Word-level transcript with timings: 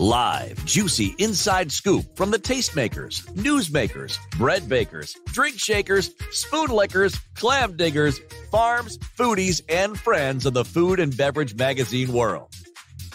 Live, 0.00 0.64
juicy 0.64 1.14
inside 1.18 1.70
scoop 1.70 2.16
from 2.16 2.30
the 2.30 2.38
tastemakers, 2.38 3.22
newsmakers, 3.34 4.18
bread 4.38 4.66
bakers, 4.66 5.14
drink 5.26 5.58
shakers, 5.58 6.10
spoon 6.30 6.70
lickers, 6.70 7.20
clam 7.34 7.76
diggers, 7.76 8.18
farms, 8.50 8.96
foodies, 8.96 9.60
and 9.68 10.00
friends 10.00 10.46
of 10.46 10.54
the 10.54 10.64
food 10.64 11.00
and 11.00 11.14
beverage 11.14 11.54
magazine 11.54 12.14
world. 12.14 12.48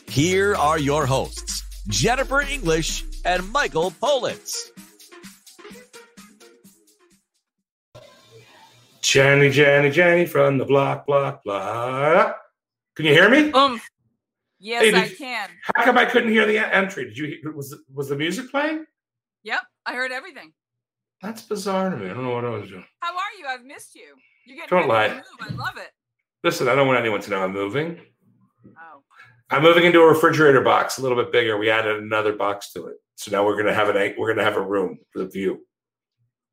Here 0.08 0.56
are 0.56 0.78
your 0.78 1.08
hosts, 1.08 1.64
Jennifer 1.88 2.42
English 2.42 3.04
and 3.26 3.52
Michael 3.52 3.90
Politz. 3.90 4.70
Jenny, 9.02 9.50
Jenny, 9.50 9.90
Jenny 9.90 10.28
from 10.28 10.60
the 10.60 10.66
block, 10.66 11.08
block, 11.08 11.44
block. 11.44 12.38
Can 12.96 13.08
you 13.08 13.14
hear 13.14 13.28
me? 13.28 13.52
Um, 13.54 13.82
yes, 14.60 14.84
Hey, 14.84 14.94
I 14.94 15.06
you- 15.06 15.16
can. 15.16 15.50
How 15.76 15.84
come 15.84 15.98
I 15.98 16.06
couldn't 16.06 16.32
hear 16.32 16.46
the 16.46 16.58
entry? 16.58 17.06
Did 17.06 17.18
you? 17.18 17.26
hear- 17.42 17.52
Was 17.52 17.76
was 17.94 18.10
the 18.10 18.16
music 18.16 18.50
playing? 18.52 18.86
Yep, 19.44 19.62
I 19.86 19.94
heard 19.96 20.12
everything. 20.12 20.54
That's 21.22 21.42
bizarre 21.44 21.90
to 21.90 21.98
me. 21.98 22.06
I 22.10 22.14
don't 22.14 22.24
know 22.24 22.34
what 22.34 22.46
I 22.46 22.50
was 22.50 22.70
doing. 22.70 22.86
How 23.00 23.14
are 23.14 23.34
you? 23.40 23.46
I've 23.48 23.64
missed 23.64 23.96
you. 23.96 24.16
You're 24.46 24.58
getting 24.58 24.78
Don't 24.78 24.88
lie. 24.88 25.10
move. 25.10 25.24
I 25.42 25.50
love 25.54 25.78
it. 25.78 25.92
Listen, 26.44 26.68
I 26.68 26.76
don't 26.76 26.88
want 26.88 27.00
anyone 27.00 27.22
to 27.22 27.30
know 27.32 27.44
I'm 27.44 27.52
moving. 27.54 28.00
Oh, 28.68 29.04
I'm 29.50 29.64
moving 29.64 29.86
into 29.86 30.00
a 30.02 30.08
refrigerator 30.08 30.62
box, 30.62 30.98
a 30.98 31.02
little 31.02 31.18
bit 31.18 31.32
bigger. 31.32 31.58
We 31.58 31.70
added 31.70 31.98
another 32.04 32.34
box 32.34 32.72
to 32.74 32.88
it, 32.88 32.98
so 33.16 33.32
now 33.32 33.46
we're 33.46 33.58
gonna 33.58 33.74
have 33.74 33.90
an 33.90 34.16
we're 34.18 34.28
gonna 34.34 34.44
have 34.44 34.58
a 34.58 34.62
room 34.62 35.00
for 35.12 35.20
the 35.20 35.28
view. 35.28 35.66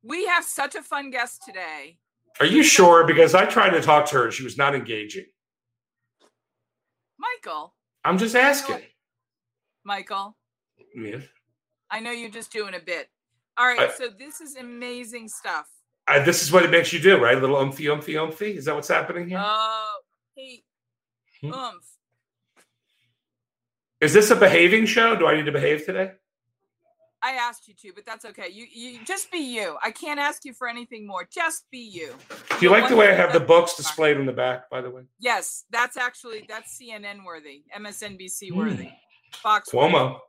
we 0.01 0.25
have 0.25 0.43
such 0.43 0.75
a 0.75 0.81
fun 0.81 1.09
guest 1.11 1.43
today. 1.45 1.97
Are 2.39 2.45
you 2.47 2.63
sure? 2.63 3.05
Because 3.05 3.35
I 3.35 3.45
tried 3.45 3.71
to 3.71 3.81
talk 3.81 4.05
to 4.07 4.15
her 4.15 4.23
and 4.25 4.33
she 4.33 4.43
was 4.43 4.57
not 4.57 4.73
engaging. 4.75 5.25
Michael, 7.17 7.73
I'm 8.03 8.17
just 8.17 8.35
asking. 8.35 8.79
Michael, 9.83 10.35
Yes. 10.95 11.23
I 11.89 11.99
know 11.99 12.11
you're 12.11 12.29
just 12.29 12.51
doing 12.51 12.73
a 12.73 12.79
bit. 12.79 13.07
All 13.57 13.65
right, 13.67 13.79
I- 13.89 13.93
so 13.93 14.09
this 14.17 14.41
is 14.41 14.55
amazing 14.55 15.27
stuff. 15.29 15.67
I, 16.07 16.19
this 16.19 16.43
is 16.43 16.51
what 16.51 16.63
it 16.63 16.69
makes 16.71 16.91
you 16.91 16.99
do, 16.99 17.17
right? 17.17 17.37
A 17.37 17.39
little 17.39 17.55
umphy, 17.55 17.85
umphy, 17.85 18.15
umphy. 18.15 18.57
Is 18.57 18.65
that 18.65 18.75
what's 18.75 18.89
happening 18.89 19.29
here? 19.29 19.41
Oh, 19.41 19.99
hey, 20.35 20.63
Hmm? 21.41 21.53
oomph. 21.53 21.85
Is 24.01 24.11
this 24.13 24.29
a 24.31 24.35
behaving 24.35 24.85
show? 24.85 25.15
Do 25.15 25.27
I 25.27 25.35
need 25.37 25.45
to 25.45 25.51
behave 25.53 25.85
today? 25.85 26.11
I 27.23 27.31
asked 27.31 27.67
you 27.69 27.73
to, 27.75 27.93
but 27.95 28.05
that's 28.05 28.25
okay. 28.25 28.49
You, 28.51 28.65
you 28.69 28.99
just 29.05 29.31
be 29.31 29.37
you. 29.37 29.77
I 29.81 29.91
can't 29.91 30.19
ask 30.19 30.43
you 30.43 30.53
for 30.53 30.67
anything 30.67 31.07
more. 31.07 31.27
Just 31.31 31.63
be 31.71 31.77
you. 31.77 32.13
Do 32.29 32.65
you 32.65 32.69
like 32.69 32.89
the 32.89 32.97
way 32.97 33.09
I 33.09 33.13
have 33.15 33.31
the 33.31 33.39
books 33.39 33.75
displayed 33.75 34.17
in 34.17 34.25
the 34.25 34.33
back, 34.33 34.69
by 34.69 34.81
the 34.81 34.89
way? 34.89 35.03
Yes, 35.19 35.63
that's 35.71 35.95
actually 35.95 36.45
that's 36.49 36.77
CNN 36.77 37.23
worthy, 37.25 37.63
MSNBC 37.77 38.49
Hmm. 38.51 38.57
worthy, 38.57 38.89
Fox. 39.35 39.73
worthy. 39.73 39.93
Cuomo. 39.93 40.19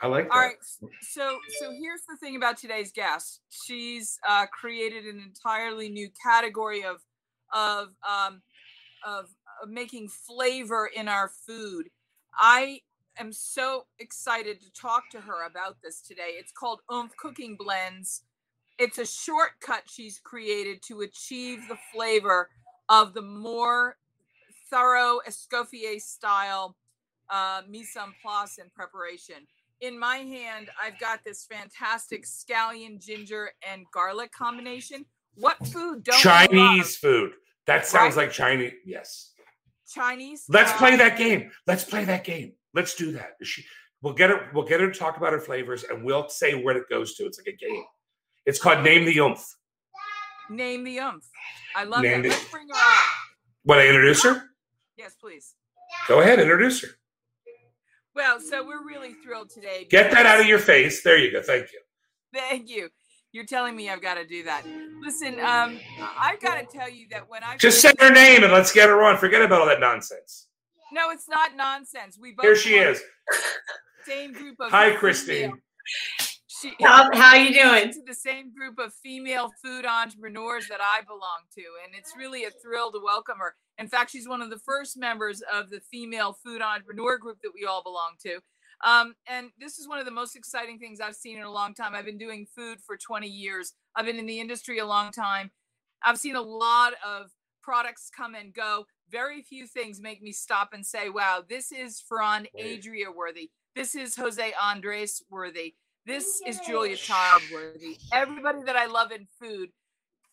I 0.00 0.08
like 0.08 0.24
that. 0.24 0.34
All 0.34 0.40
right. 0.40 0.56
So 1.02 1.38
so 1.60 1.70
here's 1.80 2.02
the 2.08 2.16
thing 2.18 2.34
about 2.34 2.56
today's 2.58 2.90
guest. 2.90 3.40
She's 3.50 4.18
uh, 4.28 4.46
created 4.46 5.04
an 5.04 5.20
entirely 5.20 5.88
new 5.88 6.10
category 6.24 6.82
of 6.84 7.00
of 7.54 7.90
um, 8.08 8.42
of, 9.06 9.26
of 9.62 9.68
making 9.68 10.08
flavor 10.08 10.90
in 10.92 11.06
our 11.06 11.30
food. 11.46 11.88
I 12.34 12.80
am 13.18 13.32
so 13.32 13.86
excited 13.98 14.60
to 14.60 14.72
talk 14.72 15.10
to 15.10 15.20
her 15.20 15.46
about 15.46 15.76
this 15.82 16.00
today. 16.00 16.34
It's 16.38 16.52
called 16.52 16.80
Oomph 16.92 17.16
Cooking 17.16 17.56
Blends. 17.56 18.22
It's 18.78 18.98
a 18.98 19.06
shortcut 19.06 19.82
she's 19.86 20.18
created 20.18 20.82
to 20.88 21.02
achieve 21.02 21.60
the 21.68 21.78
flavor 21.94 22.48
of 22.88 23.14
the 23.14 23.22
more 23.22 23.96
thorough 24.70 25.20
Escoffier 25.28 26.00
style 26.00 26.76
uh, 27.30 27.62
mise 27.68 27.96
en 27.96 28.12
place 28.22 28.58
and 28.58 28.72
preparation 28.74 29.46
in 29.82 29.98
my 29.98 30.18
hand, 30.18 30.70
I've 30.80 30.98
got 30.98 31.24
this 31.24 31.44
fantastic 31.44 32.24
scallion, 32.24 33.04
ginger, 33.04 33.50
and 33.68 33.84
garlic 33.92 34.32
combination. 34.32 35.04
What 35.34 35.58
food 35.66 36.04
don't? 36.04 36.18
Chinese 36.20 36.96
food. 36.96 37.32
That 37.66 37.84
sounds 37.84 38.16
Right? 38.16 38.26
like 38.26 38.32
Chinese. 38.32 38.72
Yes. 38.86 39.32
Chinese. 39.92 40.44
Let's 40.48 40.70
uh, 40.70 40.78
play 40.78 40.96
that 40.96 41.18
game. 41.18 41.50
Let's 41.66 41.84
play 41.84 42.04
that 42.04 42.22
game. 42.24 42.52
Let's 42.74 42.94
do 42.94 43.12
that. 43.12 43.32
She, 43.42 43.64
we'll 44.00 44.14
get 44.14 44.30
her. 44.30 44.50
We'll 44.54 44.66
get 44.66 44.80
her 44.80 44.90
to 44.90 44.98
talk 44.98 45.16
about 45.16 45.32
her 45.32 45.40
flavors, 45.40 45.84
and 45.84 46.04
we'll 46.04 46.28
say 46.28 46.54
where 46.62 46.76
it 46.76 46.88
goes 46.88 47.14
to. 47.16 47.24
It's 47.24 47.38
like 47.38 47.54
a 47.54 47.56
game. 47.56 47.84
It's 48.46 48.58
called 48.58 48.82
Name 48.82 49.04
the 49.04 49.18
Oomph. 49.18 49.56
Name 50.50 50.84
the 50.84 50.98
umph. 50.98 51.24
I 51.74 51.84
love 51.84 52.02
Name 52.02 52.22
that. 52.22 52.28
it. 52.28 52.30
Let's 52.30 52.50
bring 52.50 52.68
her 52.68 52.74
on. 52.74 53.02
What 53.64 53.78
I 53.78 53.86
introduce 53.86 54.22
her? 54.24 54.42
Yes, 54.96 55.14
please. 55.20 55.54
Go 56.08 56.20
ahead, 56.20 56.40
introduce 56.40 56.82
her. 56.82 56.88
Well, 58.14 58.40
so 58.40 58.66
we're 58.66 58.84
really 58.84 59.14
thrilled 59.24 59.50
today. 59.50 59.86
Get 59.88 60.10
that 60.10 60.26
out 60.26 60.40
of 60.40 60.46
your 60.46 60.58
face. 60.58 61.02
There 61.02 61.16
you 61.16 61.32
go. 61.32 61.40
Thank 61.40 61.72
you. 61.72 61.80
Thank 62.34 62.68
you. 62.68 62.90
You're 63.32 63.46
telling 63.46 63.74
me 63.74 63.88
I've 63.88 64.02
got 64.02 64.14
to 64.14 64.26
do 64.26 64.42
that. 64.42 64.66
Listen, 65.00 65.40
um, 65.40 65.78
I've 66.18 66.38
got 66.40 66.56
to 66.56 66.66
tell 66.66 66.90
you 66.90 67.06
that 67.10 67.30
when 67.30 67.42
I 67.42 67.56
Just 67.56 67.80
say 67.80 67.92
her 67.98 68.12
name 68.12 68.44
and 68.44 68.52
let's 68.52 68.72
get 68.72 68.90
her 68.90 69.02
on. 69.04 69.16
Forget 69.16 69.40
about 69.40 69.60
all 69.62 69.66
that 69.66 69.80
nonsense. 69.80 70.48
No, 70.92 71.10
it's 71.10 71.28
not 71.28 71.56
nonsense. 71.56 72.18
We 72.20 72.32
both 72.32 72.44
Here 72.44 72.56
she 72.56 72.74
is. 72.76 73.00
Same 74.06 74.32
group 74.32 74.56
of 74.60 74.70
Hi, 74.70 74.86
female- 74.88 74.98
Christine. 74.98 75.52
She, 76.46 76.74
How, 76.80 77.08
how 77.12 77.34
you 77.34 77.52
doing? 77.52 77.92
to 77.92 78.02
the 78.06 78.14
same 78.14 78.54
group 78.54 78.78
of 78.78 78.94
female 79.02 79.50
food 79.64 79.84
entrepreneurs 79.84 80.68
that 80.68 80.78
I 80.80 81.00
belong 81.04 81.40
to. 81.56 81.62
And 81.84 81.92
it's 81.98 82.12
really 82.16 82.44
a 82.44 82.50
thrill 82.62 82.92
to 82.92 83.00
welcome 83.02 83.38
her. 83.40 83.56
In 83.78 83.88
fact, 83.88 84.12
she's 84.12 84.28
one 84.28 84.40
of 84.40 84.48
the 84.50 84.60
first 84.60 84.96
members 84.96 85.42
of 85.52 85.70
the 85.70 85.80
female 85.90 86.38
food 86.44 86.62
entrepreneur 86.62 87.18
group 87.18 87.38
that 87.42 87.50
we 87.52 87.66
all 87.66 87.82
belong 87.82 88.12
to. 88.22 88.38
Um, 88.88 89.14
and 89.26 89.48
this 89.58 89.78
is 89.78 89.88
one 89.88 89.98
of 89.98 90.04
the 90.04 90.12
most 90.12 90.36
exciting 90.36 90.78
things 90.78 91.00
I've 91.00 91.16
seen 91.16 91.36
in 91.38 91.42
a 91.42 91.50
long 91.50 91.74
time. 91.74 91.96
I've 91.96 92.04
been 92.04 92.18
doing 92.18 92.46
food 92.54 92.78
for 92.86 92.96
20 92.96 93.26
years, 93.26 93.72
I've 93.96 94.06
been 94.06 94.18
in 94.18 94.26
the 94.26 94.38
industry 94.38 94.78
a 94.78 94.86
long 94.86 95.10
time. 95.10 95.50
I've 96.04 96.18
seen 96.18 96.36
a 96.36 96.42
lot 96.42 96.92
of 97.04 97.30
products 97.62 98.08
come 98.16 98.34
and 98.36 98.52
go. 98.54 98.86
Very 99.12 99.42
few 99.42 99.66
things 99.66 100.00
make 100.00 100.22
me 100.22 100.32
stop 100.32 100.70
and 100.72 100.84
say, 100.84 101.10
wow, 101.10 101.44
this 101.46 101.70
is 101.70 102.02
Ferran 102.10 102.46
Wait. 102.54 102.78
Adria 102.78 103.12
worthy. 103.12 103.50
This 103.76 103.94
is 103.94 104.16
Jose 104.16 104.54
Andres 104.60 105.22
worthy. 105.30 105.74
This 106.06 106.40
is 106.46 106.58
Julia 106.60 106.96
Child 106.96 107.42
worthy. 107.52 107.98
Everybody 108.12 108.62
that 108.64 108.74
I 108.74 108.86
love 108.86 109.12
in 109.12 109.26
food 109.38 109.68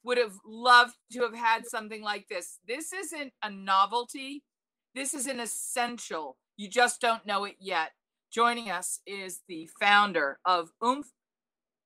would 0.03 0.17
have 0.17 0.34
loved 0.45 0.95
to 1.12 1.22
have 1.23 1.35
had 1.35 1.67
something 1.67 2.01
like 2.01 2.28
this. 2.29 2.59
This 2.66 2.94
isn't 2.94 3.34
a 3.44 3.51
novelty. 3.51 4.44
This 4.96 5.13
is 5.13 5.28
an 5.28 5.41
essential. 5.41 6.38
You 6.56 6.69
just 6.69 7.01
don't 7.01 7.25
know 7.25 7.44
it 7.44 7.56
yet. 7.59 7.91
Joining 8.31 8.72
us 8.72 9.01
is 9.06 9.41
the 9.50 9.69
founder 9.79 10.40
of 10.46 10.72
Oomph 10.84 11.07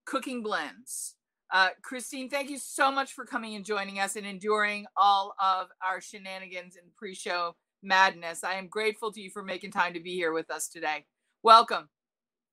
Cooking 0.06 0.44
Blends. 0.44 1.16
Uh, 1.52 1.70
Christine, 1.82 2.30
thank 2.30 2.50
you 2.50 2.58
so 2.58 2.92
much 2.92 3.14
for 3.14 3.26
coming 3.26 3.56
and 3.56 3.64
joining 3.64 4.00
us 4.00 4.16
and 4.16 4.26
enduring 4.26 4.86
all 4.98 5.36
of 5.42 5.68
our 5.86 6.02
shenanigans 6.02 6.76
and 6.76 6.94
pre 6.96 7.14
show 7.14 7.56
madness. 7.84 8.44
I 8.44 8.56
am 8.56 8.68
grateful 8.68 9.12
to 9.12 9.22
you 9.22 9.30
for 9.30 9.44
making 9.44 9.72
time 9.72 9.94
to 9.94 10.00
be 10.00 10.14
here 10.16 10.34
with 10.34 10.50
us 10.50 10.68
today. 10.68 11.06
Welcome. 11.44 11.90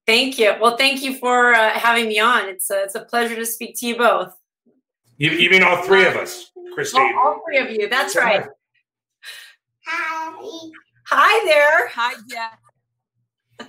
Thank 0.06 0.38
you. 0.38 0.54
Well, 0.60 0.76
thank 0.76 1.02
you 1.02 1.14
for 1.14 1.54
uh, 1.54 1.70
having 1.70 2.08
me 2.08 2.18
on. 2.18 2.48
It's 2.48 2.70
a, 2.70 2.82
it's 2.82 2.94
a 2.94 3.04
pleasure 3.04 3.36
to 3.36 3.46
speak 3.46 3.78
to 3.78 3.86
you 3.86 3.96
both. 3.96 4.34
You, 5.18 5.30
you 5.30 5.50
mean 5.50 5.62
all 5.62 5.82
three 5.82 6.06
of 6.06 6.16
us, 6.16 6.50
All, 6.56 6.64
Christine? 6.74 7.14
all 7.16 7.42
three 7.46 7.58
of 7.58 7.70
you. 7.70 7.88
That's 7.88 8.14
Say 8.14 8.20
hi. 8.20 8.38
right. 8.38 8.48
Hi 11.06 11.44
there. 11.46 11.88
Hi, 11.88 12.14
Jeff. 12.28 12.58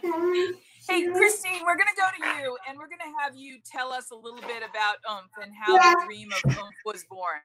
Hey, 0.90 1.06
Christine, 1.06 1.62
we're 1.64 1.76
going 1.76 1.88
to 1.88 2.02
go 2.02 2.08
to 2.18 2.42
you 2.42 2.58
and 2.68 2.78
we're 2.78 2.88
going 2.88 3.00
to 3.00 3.14
have 3.24 3.36
you 3.36 3.60
tell 3.64 3.94
us 3.94 4.10
a 4.12 4.16
little 4.16 4.42
bit 4.42 4.64
about 4.68 4.96
Oomph 5.10 5.32
and 5.42 5.52
how 5.54 5.78
the 5.78 6.06
dream 6.06 6.30
of 6.32 6.58
Oomph 6.58 6.76
was 6.86 7.04
born. 7.10 7.40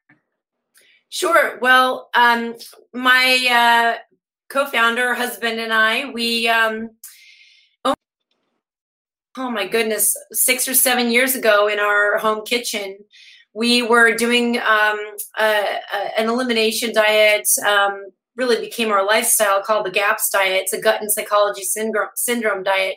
Sure. 1.10 1.58
Well, 1.60 2.08
um, 2.14 2.54
my 2.94 3.94
uh, 3.98 4.00
co-founder, 4.48 5.14
husband, 5.14 5.60
and 5.60 5.72
I, 5.72 6.10
we, 6.10 6.48
um, 6.48 6.90
oh, 7.84 7.94
oh 9.36 9.50
my 9.50 9.66
goodness, 9.66 10.16
six 10.32 10.66
or 10.66 10.74
seven 10.74 11.10
years 11.10 11.34
ago 11.34 11.68
in 11.68 11.78
our 11.78 12.16
home 12.16 12.44
kitchen, 12.44 12.98
we 13.52 13.82
were 13.82 14.14
doing 14.14 14.58
um, 14.58 14.98
uh, 15.38 15.64
uh, 15.92 16.08
an 16.16 16.28
elimination 16.28 16.92
diet, 16.92 17.48
um, 17.66 18.06
really 18.36 18.60
became 18.60 18.90
our 18.90 19.04
lifestyle 19.04 19.62
called 19.62 19.86
the 19.86 19.90
GAPS 19.90 20.30
diet. 20.30 20.62
It's 20.62 20.72
a 20.72 20.80
gut 20.80 21.00
and 21.00 21.10
psychology 21.10 21.62
syndrome, 21.62 22.08
syndrome 22.14 22.62
diet 22.62 22.96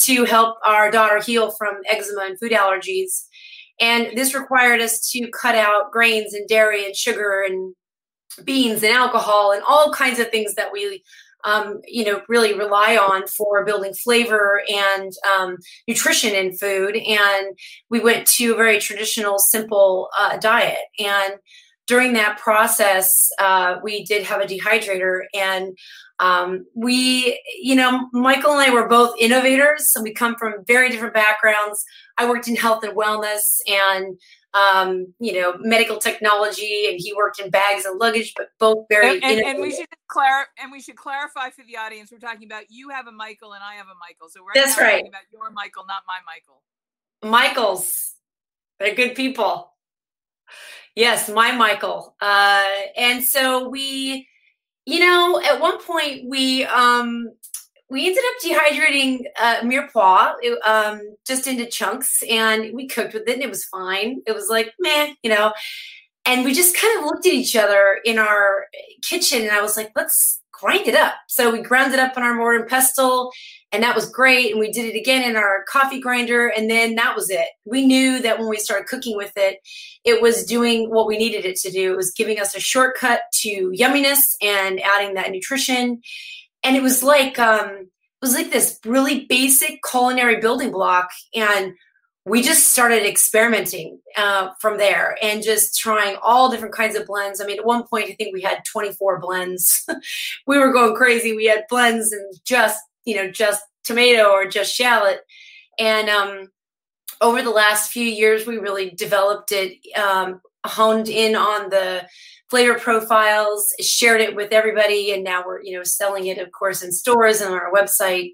to 0.00 0.24
help 0.24 0.58
our 0.66 0.90
daughter 0.90 1.20
heal 1.20 1.52
from 1.52 1.76
eczema 1.88 2.22
and 2.22 2.38
food 2.38 2.52
allergies. 2.52 3.26
And 3.80 4.16
this 4.16 4.34
required 4.34 4.80
us 4.80 5.10
to 5.10 5.30
cut 5.30 5.54
out 5.54 5.90
grains 5.90 6.34
and 6.34 6.46
dairy 6.48 6.84
and 6.84 6.94
sugar 6.94 7.42
and 7.46 7.74
beans 8.44 8.82
and 8.82 8.92
alcohol 8.92 9.52
and 9.52 9.62
all 9.68 9.92
kinds 9.92 10.18
of 10.18 10.30
things 10.30 10.54
that 10.54 10.72
we 10.72 11.02
um, 11.44 11.80
you 11.86 12.04
know 12.04 12.20
really 12.28 12.52
rely 12.54 12.96
on 12.96 13.26
for 13.26 13.64
building 13.64 13.94
flavor 13.94 14.62
and 14.68 15.12
um, 15.34 15.56
nutrition 15.88 16.34
in 16.34 16.56
food 16.56 16.96
and 16.96 17.58
we 17.88 17.98
went 17.98 18.26
to 18.26 18.52
a 18.52 18.56
very 18.56 18.78
traditional 18.78 19.38
simple 19.38 20.10
uh, 20.18 20.36
diet 20.36 20.78
and 20.98 21.34
during 21.90 22.12
that 22.12 22.38
process 22.38 23.28
uh, 23.40 23.76
we 23.82 24.04
did 24.04 24.22
have 24.22 24.40
a 24.40 24.46
dehydrator 24.46 25.22
and 25.34 25.76
um, 26.20 26.64
we 26.74 27.40
you 27.60 27.74
know 27.74 28.08
michael 28.12 28.52
and 28.52 28.60
i 28.60 28.70
were 28.70 28.86
both 28.86 29.12
innovators 29.18 29.92
so 29.92 30.00
we 30.00 30.12
come 30.12 30.36
from 30.36 30.54
very 30.66 30.88
different 30.88 31.14
backgrounds 31.14 31.84
i 32.16 32.28
worked 32.28 32.46
in 32.46 32.54
health 32.54 32.84
and 32.84 32.96
wellness 32.96 33.58
and 33.66 34.16
um, 34.52 35.14
you 35.20 35.32
know, 35.34 35.54
medical 35.60 35.98
technology, 35.98 36.86
and 36.88 36.98
he 36.98 37.14
worked 37.14 37.38
in 37.38 37.50
bags 37.50 37.84
and 37.84 38.00
luggage, 38.00 38.34
but 38.36 38.48
both 38.58 38.84
very. 38.88 39.14
And, 39.14 39.22
and, 39.22 39.40
and 39.46 39.60
we 39.60 39.70
should 39.70 39.86
clar- 40.08 40.48
and 40.60 40.72
we 40.72 40.80
should 40.80 40.96
clarify 40.96 41.50
for 41.50 41.64
the 41.64 41.76
audience: 41.76 42.10
we're 42.10 42.18
talking 42.18 42.48
about 42.48 42.64
you 42.68 42.88
have 42.88 43.06
a 43.06 43.12
Michael 43.12 43.52
and 43.52 43.62
I 43.62 43.74
have 43.74 43.86
a 43.86 43.98
Michael. 44.00 44.28
So 44.28 44.40
right 44.40 44.54
that's 44.54 44.76
right. 44.76 45.06
about 45.06 45.22
your 45.32 45.52
Michael, 45.52 45.84
not 45.86 46.02
my 46.08 46.18
Michael. 46.26 46.62
Michaels, 47.30 48.14
they're 48.80 48.96
good 48.96 49.14
people. 49.14 49.72
Yes, 50.96 51.28
my 51.28 51.52
Michael. 51.52 52.14
Uh, 52.20 52.66
and 52.96 53.22
so 53.22 53.68
we, 53.68 54.26
you 54.86 55.00
know, 55.00 55.40
at 55.40 55.60
one 55.60 55.82
point 55.82 56.28
we 56.28 56.64
um, 56.64 57.28
we 57.88 58.06
ended 58.06 58.22
up 58.24 58.42
dehydrating 58.44 59.24
uh, 59.40 59.60
mirepoix 59.62 60.34
um, 60.66 61.00
just 61.26 61.46
into 61.46 61.66
chunks 61.66 62.22
and 62.28 62.74
we 62.74 62.86
cooked 62.86 63.14
with 63.14 63.28
it 63.28 63.34
and 63.34 63.42
it 63.42 63.48
was 63.48 63.64
fine. 63.64 64.20
It 64.26 64.34
was 64.34 64.48
like, 64.48 64.72
man, 64.78 65.16
you 65.22 65.30
know. 65.30 65.52
And 66.26 66.44
we 66.44 66.52
just 66.52 66.76
kind 66.76 66.98
of 66.98 67.06
looked 67.06 67.26
at 67.26 67.32
each 67.32 67.56
other 67.56 67.98
in 68.04 68.18
our 68.18 68.66
kitchen 69.02 69.42
and 69.42 69.50
I 69.50 69.62
was 69.62 69.76
like, 69.76 69.90
let's 69.96 70.40
grind 70.60 70.86
it 70.86 70.94
up. 70.94 71.14
So 71.28 71.50
we 71.50 71.62
ground 71.62 71.92
it 71.92 71.98
up 71.98 72.16
on 72.16 72.22
our 72.22 72.34
mortar 72.34 72.60
and 72.60 72.68
pestle 72.68 73.32
and 73.72 73.82
that 73.82 73.94
was 73.94 74.10
great. 74.10 74.50
And 74.50 74.60
we 74.60 74.70
did 74.70 74.94
it 74.94 74.98
again 74.98 75.28
in 75.28 75.36
our 75.36 75.64
coffee 75.68 76.00
grinder 76.00 76.48
and 76.48 76.68
then 76.70 76.96
that 76.96 77.14
was 77.14 77.30
it. 77.30 77.48
We 77.64 77.86
knew 77.86 78.20
that 78.20 78.38
when 78.38 78.48
we 78.48 78.58
started 78.58 78.88
cooking 78.88 79.16
with 79.16 79.32
it, 79.36 79.58
it 80.04 80.20
was 80.20 80.44
doing 80.44 80.90
what 80.90 81.06
we 81.06 81.18
needed 81.18 81.44
it 81.44 81.56
to 81.56 81.70
do. 81.70 81.92
It 81.92 81.96
was 81.96 82.12
giving 82.12 82.40
us 82.40 82.54
a 82.54 82.60
shortcut 82.60 83.22
to 83.40 83.72
yumminess 83.78 84.34
and 84.42 84.80
adding 84.80 85.14
that 85.14 85.30
nutrition 85.30 86.02
and 86.62 86.76
it 86.76 86.82
was 86.82 87.02
like 87.02 87.38
um 87.38 87.68
it 87.70 88.26
was 88.26 88.34
like 88.34 88.50
this 88.50 88.78
really 88.84 89.26
basic 89.26 89.80
culinary 89.88 90.40
building 90.40 90.70
block 90.70 91.10
and 91.34 91.72
we 92.26 92.42
just 92.42 92.68
started 92.68 93.06
experimenting 93.06 93.98
uh, 94.16 94.50
from 94.60 94.76
there 94.76 95.16
and 95.22 95.42
just 95.42 95.78
trying 95.78 96.16
all 96.22 96.50
different 96.50 96.74
kinds 96.74 96.94
of 96.94 97.06
blends. 97.06 97.40
I 97.40 97.46
mean, 97.46 97.58
at 97.58 97.64
one 97.64 97.86
point, 97.86 98.10
I 98.10 98.14
think 98.14 98.34
we 98.34 98.42
had 98.42 98.62
24 98.70 99.20
blends. 99.20 99.88
we 100.46 100.58
were 100.58 100.72
going 100.72 100.94
crazy. 100.94 101.34
We 101.34 101.46
had 101.46 101.64
blends 101.70 102.12
and 102.12 102.34
just, 102.44 102.78
you 103.04 103.16
know, 103.16 103.30
just 103.30 103.62
tomato 103.84 104.30
or 104.30 104.46
just 104.46 104.74
shallot. 104.74 105.20
And 105.78 106.10
um, 106.10 106.48
over 107.20 107.42
the 107.42 107.50
last 107.50 107.90
few 107.90 108.04
years, 108.04 108.46
we 108.46 108.58
really 108.58 108.90
developed 108.90 109.52
it, 109.52 109.78
um, 109.96 110.40
honed 110.66 111.08
in 111.08 111.34
on 111.34 111.70
the 111.70 112.06
flavor 112.50 112.78
profiles, 112.78 113.72
shared 113.80 114.20
it 114.20 114.36
with 114.36 114.52
everybody, 114.52 115.12
and 115.12 115.24
now 115.24 115.42
we're 115.46 115.62
you 115.62 115.76
know 115.76 115.84
selling 115.84 116.26
it, 116.26 116.38
of 116.38 116.50
course, 116.52 116.82
in 116.82 116.92
stores 116.92 117.40
and 117.40 117.54
on 117.54 117.58
our 117.58 117.72
website. 117.72 118.32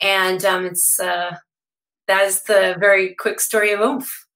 And 0.00 0.44
um, 0.44 0.66
it's 0.66 0.98
uh, 0.98 1.36
that 2.12 2.26
is 2.26 2.42
the 2.42 2.76
very 2.78 3.14
quick 3.14 3.40
story 3.40 3.72
of 3.72 3.80
Oomph. 3.80 4.26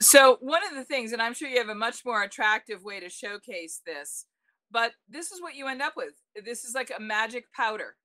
So 0.00 0.36
one 0.40 0.64
of 0.64 0.76
the 0.76 0.84
things, 0.84 1.12
and 1.12 1.20
I'm 1.20 1.34
sure 1.34 1.48
you 1.48 1.58
have 1.58 1.68
a 1.68 1.74
much 1.74 2.04
more 2.04 2.22
attractive 2.22 2.84
way 2.84 3.00
to 3.00 3.08
showcase 3.08 3.80
this, 3.84 4.26
but 4.70 4.92
this 5.08 5.32
is 5.32 5.42
what 5.42 5.56
you 5.56 5.66
end 5.66 5.82
up 5.82 5.94
with. 5.96 6.14
This 6.44 6.62
is 6.62 6.76
like 6.76 6.92
a 6.96 7.02
magic 7.02 7.52
powder. 7.52 7.96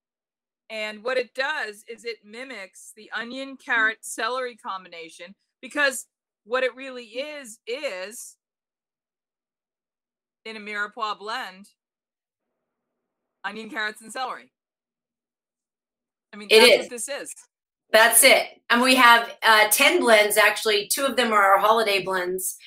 And 0.71 1.03
what 1.03 1.17
it 1.17 1.35
does 1.35 1.83
is 1.87 2.05
it 2.05 2.17
mimics 2.25 2.93
the 2.95 3.11
onion, 3.15 3.55
carrot, 3.63 3.99
celery 4.01 4.55
combination 4.55 5.35
because 5.61 6.07
what 6.45 6.63
it 6.63 6.75
really 6.75 7.05
is 7.05 7.59
is 7.67 8.37
in 10.43 10.57
a 10.57 10.59
mirepoix 10.59 11.19
blend 11.19 11.67
onion, 13.43 13.69
carrots, 13.69 14.01
and 14.01 14.11
celery. 14.11 14.51
I 16.33 16.37
mean, 16.37 16.47
that's 16.49 16.77
what 16.77 16.89
this 16.89 17.07
is. 17.07 17.31
That's 17.93 18.23
it. 18.23 18.47
And 18.69 18.81
we 18.81 18.95
have 18.95 19.33
uh, 19.43 19.67
10 19.69 20.01
blends, 20.01 20.35
actually. 20.35 20.89
Two 20.91 21.05
of 21.05 21.15
them 21.15 21.31
are 21.31 21.53
our 21.53 21.59
holiday 21.59 22.03
blends. 22.03 22.57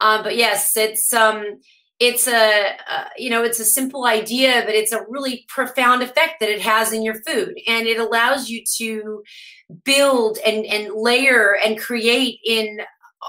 Uh, 0.00 0.22
but 0.22 0.36
yes, 0.36 0.76
it's 0.76 1.12
um, 1.14 1.60
it's 1.98 2.28
a 2.28 2.76
uh, 2.90 3.04
you 3.16 3.30
know 3.30 3.42
it's 3.42 3.60
a 3.60 3.64
simple 3.64 4.04
idea, 4.04 4.62
but 4.66 4.74
it's 4.74 4.92
a 4.92 5.06
really 5.08 5.46
profound 5.48 6.02
effect 6.02 6.34
that 6.40 6.50
it 6.50 6.60
has 6.60 6.92
in 6.92 7.02
your 7.02 7.14
food, 7.26 7.58
and 7.66 7.86
it 7.86 7.98
allows 7.98 8.50
you 8.50 8.62
to 8.76 9.22
build 9.84 10.36
and 10.46 10.66
and 10.66 10.92
layer 10.94 11.56
and 11.64 11.80
create 11.80 12.40
in 12.44 12.80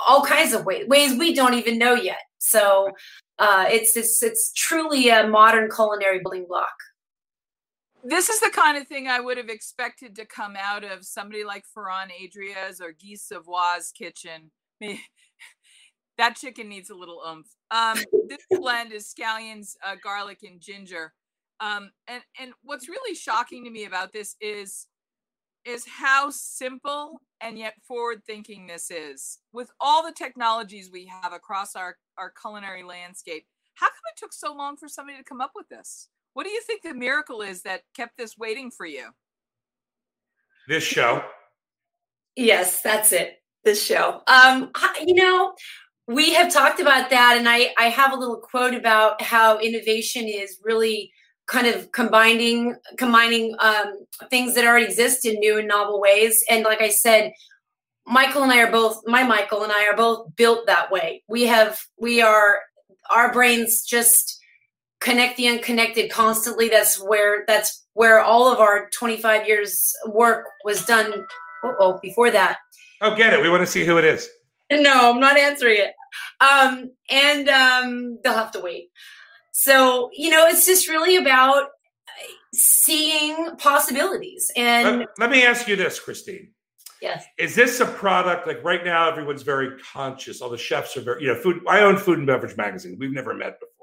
all 0.10 0.26
kinds 0.26 0.54
of 0.54 0.66
ways 0.66 0.86
ways 0.90 1.18
we 1.18 1.34
don't 1.34 1.54
even 1.54 1.78
know 1.78 1.94
yet. 1.94 2.20
So 2.40 2.92
uh, 3.40 3.66
it's, 3.70 3.96
it's 3.96 4.22
it's 4.22 4.52
truly 4.54 5.10
a 5.10 5.28
modern 5.28 5.70
culinary 5.72 6.20
building 6.22 6.46
block. 6.48 6.74
This 8.10 8.30
is 8.30 8.40
the 8.40 8.52
kind 8.52 8.78
of 8.78 8.88
thing 8.88 9.10
I 9.10 9.20
would 9.20 9.36
have 9.38 9.50
expected 9.50 10.16
to 10.16 10.26
come 10.26 10.56
out 10.58 10.86
of 10.86 11.06
somebody 11.06 11.44
like 11.44 11.66
Ferran 11.66 12.08
Adria's 12.18 12.80
or 12.80 12.94
Guy 12.94 13.16
Savoy's 13.16 13.92
kitchen. 13.92 14.52
that 16.18 16.38
chicken 16.38 16.70
needs 16.70 16.90
a 16.90 16.96
little 16.96 17.22
oomph. 17.28 17.54
Um, 17.70 17.98
this 18.30 18.46
blend 18.62 18.94
is 18.94 19.14
scallions, 19.14 19.76
uh, 19.86 19.96
garlic, 20.02 20.40
and 20.44 20.62
ginger. 20.62 21.12
Um, 21.60 21.92
and 22.08 22.22
and 22.40 22.54
what's 22.64 22.88
really 22.88 23.14
shocking 23.14 23.66
to 23.66 23.70
me 23.70 23.84
about 23.84 24.14
this 24.14 24.38
is 24.40 24.88
is 25.66 25.86
how 25.86 26.30
simple 26.30 27.20
and 27.42 27.58
yet 27.58 27.74
forward 27.86 28.22
thinking 28.26 28.68
this 28.68 28.90
is 28.90 29.40
with 29.52 29.70
all 29.82 30.02
the 30.02 30.14
technologies 30.14 30.90
we 30.90 31.08
have 31.08 31.34
across 31.34 31.76
our, 31.76 31.98
our 32.18 32.32
culinary 32.42 32.84
landscape 32.84 33.46
how 33.74 33.88
come 33.88 33.96
it 34.16 34.18
took 34.18 34.32
so 34.32 34.54
long 34.54 34.78
for 34.78 34.88
somebody 34.88 35.18
to 35.18 35.24
come 35.26 35.42
up 35.42 35.52
with 35.56 35.68
this 35.68 36.08
what 36.38 36.46
do 36.46 36.52
you 36.52 36.62
think 36.62 36.84
the 36.84 36.94
miracle 36.94 37.42
is 37.42 37.64
that 37.64 37.82
kept 37.96 38.16
this 38.16 38.38
waiting 38.38 38.70
for 38.70 38.86
you 38.86 39.08
this 40.68 40.84
show 40.84 41.24
yes 42.36 42.82
that's 42.84 43.12
it 43.12 43.42
this 43.64 43.84
show 43.84 44.22
um 44.28 44.70
you 45.04 45.16
know 45.16 45.54
we 46.08 46.36
have 46.36 46.54
talked 46.54 46.80
about 46.80 47.10
that 47.10 47.38
and 47.40 47.50
i 47.50 47.74
i 47.80 47.86
have 47.86 48.14
a 48.14 48.16
little 48.16 48.38
quote 48.38 48.76
about 48.76 49.20
how 49.20 49.58
innovation 49.58 50.26
is 50.28 50.60
really 50.64 51.12
kind 51.48 51.66
of 51.66 51.92
combining 51.92 52.76
combining 52.98 53.56
um, 53.60 54.06
things 54.30 54.54
that 54.54 54.66
already 54.66 54.86
exist 54.86 55.26
in 55.26 55.40
new 55.40 55.58
and 55.58 55.68
novel 55.68 56.00
ways. 56.00 56.44
And 56.50 56.64
like 56.64 56.82
I 56.82 56.90
said, 56.90 57.32
Michael 58.06 58.44
and 58.44 58.52
I 58.52 58.62
are 58.62 58.72
both 58.72 59.02
my 59.06 59.24
Michael 59.24 59.64
and 59.64 59.72
I 59.72 59.88
are 59.88 59.96
both 59.96 60.36
built 60.36 60.68
that 60.68 60.92
way. 60.92 61.24
We 61.28 61.44
have 61.44 61.80
we 62.00 62.22
are 62.22 62.60
our 63.10 63.32
brains 63.32 63.84
just 63.84 64.37
connect 65.00 65.38
the 65.38 65.48
unconnected 65.48 66.12
constantly. 66.12 66.70
That's 66.70 67.02
where 67.02 67.44
that's 67.48 67.86
where 67.94 68.22
all 68.22 68.52
of 68.52 68.60
our 68.60 68.90
25 68.92 69.48
years 69.48 69.94
work 70.08 70.46
was 70.64 70.86
done. 70.86 71.26
Oh, 71.64 72.00
before 72.02 72.32
that. 72.32 72.58
Oh, 73.02 73.16
get 73.16 73.34
it. 73.34 73.42
We 73.42 73.50
want 73.50 73.62
to 73.62 73.68
see 73.68 73.86
who 73.86 73.98
it 73.98 74.06
is. 74.06 74.30
No, 74.72 75.12
I'm 75.12 75.20
not 75.20 75.38
answering 75.38 75.78
it. 75.80 75.94
Um, 76.42 76.92
and 77.10 77.50
um, 77.50 78.20
they'll 78.24 78.34
have 78.34 78.52
to 78.52 78.60
wait. 78.60 78.90
So, 79.54 80.10
you 80.14 80.30
know, 80.30 80.46
it's 80.48 80.66
just 80.66 80.88
really 80.88 81.16
about 81.16 81.70
seeing 82.54 83.56
possibilities. 83.58 84.52
And 84.56 85.00
let, 85.00 85.10
let 85.18 85.30
me 85.32 85.44
ask 85.44 85.68
you 85.68 85.76
this, 85.76 86.00
Christine. 86.00 86.52
Yes. 87.02 87.26
Is 87.38 87.56
this 87.56 87.80
a 87.80 87.86
product 87.86 88.48
like 88.48 88.64
right 88.64 88.84
now? 88.84 89.10
Everyone's 89.10 89.44
very 89.44 89.80
conscious. 89.94 90.42
All 90.42 90.50
the 90.50 90.58
chefs 90.58 90.98
are 90.98 91.02
very, 91.02 91.24
you 91.24 91.34
know, 91.34 91.40
food. 91.40 91.62
I 91.68 91.82
own 91.82 91.98
Food 91.98 92.18
and 92.18 92.28
Beverage 92.28 92.58
Magazine. 92.58 92.98
We've 93.00 93.12
never 93.12 93.34
met 93.34 93.60
before. 93.60 93.77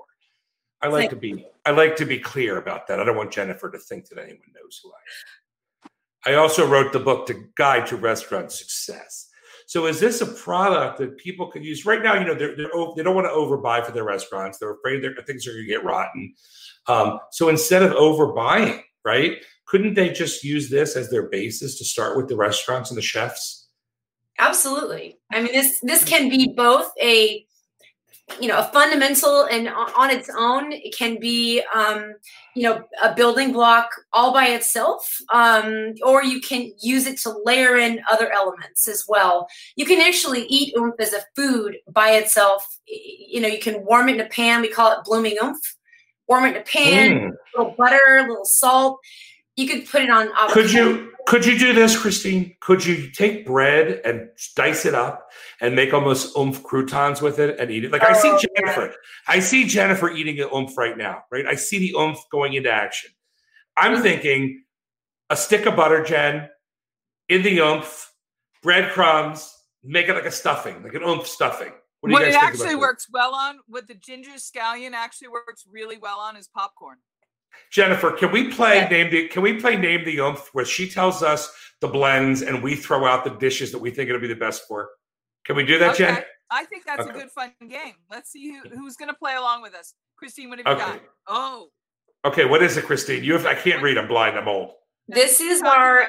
I 0.85 0.89
like 0.89 1.11
to 1.11 1.17
be, 1.17 1.47
I 1.65 1.71
like 1.71 1.97
to 1.97 2.05
be 2.05 2.19
clear 2.19 2.59
about 2.59 2.87
that. 2.89 3.01
I 3.01 3.05
don't 3.05 3.17
want 3.17 3.33
Jennifer 3.33 3.71
to 3.71 3.79
think 3.79 4.09
that 4.09 4.19
anyone 4.19 4.53
knows 4.55 4.81
who 4.83 4.91
I 4.91 6.31
am. 6.31 6.35
I 6.35 6.39
also 6.39 6.67
wrote 6.67 6.93
the 6.93 7.01
book, 7.01 7.27
The 7.27 7.49
Guide 7.57 7.87
to 7.89 7.97
Restaurant 7.97 8.53
Success. 8.53 9.31
So 9.67 9.87
is 9.87 9.99
this 9.99 10.21
a 10.21 10.27
product 10.27 10.99
that 10.99 11.17
people 11.17 11.51
could 11.51 11.65
use 11.65 11.87
right 11.87 12.03
now? 12.03 12.15
You 12.15 12.27
know, 12.27 12.35
they're, 12.35 12.55
they're 12.57 12.71
they 12.97 13.03
don't 13.03 13.15
want 13.15 13.27
to 13.27 13.33
overbuy 13.33 13.85
for 13.85 13.93
their 13.93 14.05
restaurants. 14.05 14.59
They're 14.59 14.75
afraid 14.75 15.03
their 15.03 15.15
things 15.27 15.47
are 15.47 15.53
going 15.53 15.65
to 15.65 15.69
get 15.69 15.85
rotten. 15.85 16.35
Um, 16.87 17.19
so 17.33 17.49
instead 17.49 17.83
of 17.83 17.93
overbuying, 17.93 18.83
right? 19.05 19.39
Couldn't 19.67 19.95
they 19.95 20.11
just 20.11 20.45
use 20.45 20.69
this 20.69 20.97
as 20.97 21.11
their 21.11 21.29
basis 21.31 21.79
to 21.79 21.85
start 21.85 22.17
with 22.17 22.29
the 22.29 22.37
restaurants 22.37 22.91
and 22.91 22.99
the 22.99 23.03
chefs? 23.03 23.69
Absolutely. 24.39 25.19
I 25.33 25.43
mean, 25.43 25.53
this 25.53 25.81
this 25.83 26.05
can 26.05 26.29
be 26.29 26.53
both 26.55 26.91
a 27.01 27.47
you 28.41 28.49
know 28.49 28.59
a 28.59 28.65
fundamental 28.65 29.45
and 29.45 29.69
on 29.69 30.11
its 30.11 30.31
own 30.37 30.73
it 30.73 30.97
can 30.97 31.21
be 31.21 31.63
um, 31.75 32.15
you 32.55 32.63
know 32.63 32.83
a 33.03 33.15
building 33.15 33.53
block 33.53 33.91
all 34.13 34.33
by 34.33 34.47
itself 34.47 35.19
um, 35.33 35.95
or 36.05 36.25
you 36.25 36.41
can 36.41 36.73
use 36.81 37.07
it 37.07 37.19
to 37.19 37.35
layer 37.45 37.77
in 37.77 38.01
other 38.11 38.33
elements 38.33 38.89
as 38.89 39.05
well. 39.09 39.47
You 39.77 39.85
can 39.85 40.01
actually 40.01 40.47
eat 40.47 40.75
oomph 40.77 40.95
as 40.99 41.13
a 41.13 41.21
food 41.37 41.77
by 41.91 42.13
itself. 42.13 42.67
You 42.87 43.41
know 43.41 43.49
you 43.49 43.61
can 43.61 43.85
warm 43.85 44.09
it 44.09 44.15
in 44.15 44.21
a 44.21 44.29
pan. 44.29 44.63
We 44.63 44.69
call 44.69 44.93
it 44.93 45.05
blooming 45.05 45.37
oomph. 45.43 45.61
Warm 46.27 46.45
it 46.47 46.57
in 46.57 46.63
a 46.63 46.65
pan 46.65 47.11
mm. 47.11 47.29
a 47.29 47.59
little 47.59 47.75
butter 47.77 48.19
a 48.19 48.23
little 48.23 48.47
salt. 48.47 49.01
You 49.57 49.69
could 49.69 49.87
put 49.87 50.03
it 50.03 50.11
on 50.11 50.29
avocado. 50.29 50.53
could 50.55 50.73
you 50.73 51.13
could 51.27 51.47
you 51.47 51.59
do 51.59 51.73
this, 51.73 51.99
Christine? 51.99 52.57
Could 52.61 52.85
you 52.85 53.11
take 53.11 53.47
bread 53.47 54.01
and 54.05 54.29
dice 54.57 54.85
it 54.85 54.95
up 54.95 55.31
and 55.61 55.75
make 55.75 55.95
almost 55.95 56.37
oomph 56.37 56.63
croutons 56.63 57.23
with 57.23 57.39
it 57.39 57.59
and 57.59 57.71
eat 57.71 57.85
it? 57.85 57.93
Like 57.93 58.03
oh, 58.03 58.09
I 58.09 58.13
see 58.13 58.29
oh, 58.29 58.39
Jennifer. 58.57 58.87
Yeah. 58.87 58.93
I 59.29 59.41
see 59.41 59.67
Jennifer 59.67 60.11
eating 60.11 60.39
an 60.41 60.49
oomph 60.55 60.77
right 60.77 60.97
now, 60.97 61.25
right? 61.31 61.47
I 61.47 61.55
see 61.55 61.79
the 61.79 61.99
oomph 61.99 62.19
going 62.31 62.55
into 62.55 62.71
action. 62.71 63.11
I'm 63.77 63.95
mm-hmm. 63.95 64.03
thinking 64.03 64.65
a 65.31 65.37
stick 65.37 65.67
of 65.67 65.77
butter, 65.77 66.05
Jen, 66.05 66.49
in 67.29 67.43
the 67.43 67.59
oomph, 67.59 68.13
breadcrumbs, 68.63 69.53
make 69.83 70.09
it 70.09 70.15
like 70.15 70.27
a 70.27 70.31
stuffing, 70.31 70.83
like 70.83 70.95
an 70.95 71.03
oomph 71.03 71.27
stuffing. 71.27 71.73
What, 72.01 72.13
what 72.13 72.23
it 72.23 72.35
actually 72.35 72.77
works 72.77 73.07
well 73.11 73.35
on, 73.35 73.61
what 73.67 73.89
the 73.89 73.95
ginger 73.95 74.33
scallion 74.33 74.93
actually 74.93 75.29
works 75.29 75.65
really 75.71 75.97
well 75.97 76.19
on 76.19 76.37
is 76.37 76.49
popcorn. 76.49 76.99
Jennifer, 77.71 78.13
can 78.13 78.31
we 78.31 78.51
play 78.51 78.77
yeah. 78.77 78.89
name 78.89 79.11
the 79.11 79.29
can 79.29 79.43
we 79.43 79.61
play 79.61 79.77
name 79.77 80.05
the 80.05 80.19
oomph 80.19 80.49
where 80.53 80.65
she 80.65 80.89
tells 80.89 81.23
us 81.23 81.53
the 81.81 81.89
blends 81.89 82.43
and 82.43 82.63
we 82.63 82.77
throw 82.77 83.05
out 83.05 83.25
the 83.25 83.31
dishes 83.31 83.73
that 83.73 83.79
we 83.79 83.91
think 83.91 84.09
it'll 84.09 84.21
be 84.21 84.29
the 84.29 84.35
best 84.35 84.63
for? 84.69 84.91
Can 85.45 85.57
we 85.57 85.65
do 85.65 85.79
that, 85.79 85.95
okay. 85.95 86.05
Jen? 86.05 86.23
I 86.51 86.65
think 86.65 86.85
that's 86.85 87.01
okay. 87.01 87.11
a 87.11 87.13
good 87.13 87.31
fun 87.31 87.53
game. 87.69 87.95
Let's 88.11 88.31
see 88.31 88.53
who, 88.53 88.69
who's 88.69 88.97
going 88.97 89.09
to 89.09 89.15
play 89.15 89.35
along 89.35 89.63
with 89.63 89.75
us. 89.75 89.95
Christine, 90.17 90.51
what 90.51 90.59
have 90.59 90.67
you 90.67 90.73
okay. 90.73 90.93
got? 90.93 91.03
Oh. 91.27 91.69
Okay, 92.25 92.45
what 92.45 92.63
is 92.63 92.77
it, 92.77 92.85
Christine? 92.85 93.25
You 93.25 93.35
have 93.35 93.45
I 93.45 93.55
can't 93.55 93.83
read. 93.83 93.99
I'm 93.99 94.09
blind. 94.09 94.39
I'm 94.39 94.49
old. 94.49 94.73
This 95.09 95.41
is 95.41 95.61
our 95.63 96.09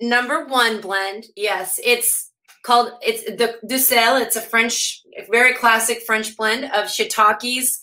number 0.00 0.46
one 0.46 0.80
blend. 0.80 1.26
Yes, 1.36 1.78
it's 1.84 2.32
called 2.64 2.92
it's 3.02 3.24
the 3.24 3.58
Duxelles. 3.66 4.22
It's 4.22 4.36
a 4.36 4.40
French, 4.40 5.02
very 5.30 5.54
classic 5.54 6.02
French 6.06 6.36
blend 6.36 6.64
of 6.64 6.86
shiitakes 6.86 7.78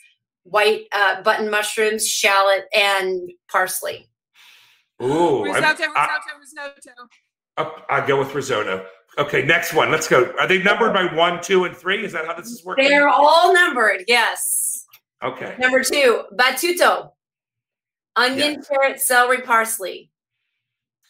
white 0.45 0.85
uh, 0.93 1.21
button 1.21 1.49
mushrooms, 1.51 2.07
shallot, 2.07 2.65
and 2.73 3.31
parsley. 3.51 4.07
Ooh, 5.03 5.43
risotto, 5.43 5.83
risotto, 5.83 5.93
I, 5.95 6.09
risotto. 6.39 7.83
I 7.89 8.07
go 8.07 8.17
with 8.17 8.33
risotto. 8.33 8.85
Okay, 9.17 9.43
next 9.43 9.73
one. 9.73 9.91
Let's 9.91 10.07
go. 10.07 10.33
Are 10.39 10.47
they 10.47 10.61
numbered 10.61 10.93
by 10.93 11.13
one, 11.13 11.41
two, 11.41 11.65
and 11.65 11.75
three? 11.75 12.05
Is 12.05 12.13
that 12.13 12.25
how 12.25 12.33
this 12.35 12.47
is 12.47 12.63
working? 12.63 12.87
They're 12.87 13.09
all 13.09 13.53
numbered. 13.53 14.03
Yes. 14.07 14.85
Okay. 15.23 15.55
Number 15.59 15.83
two, 15.83 16.23
battuto, 16.33 17.11
onion, 18.15 18.55
yes. 18.55 18.67
carrot, 18.67 18.99
celery, 18.99 19.41
parsley. 19.41 20.11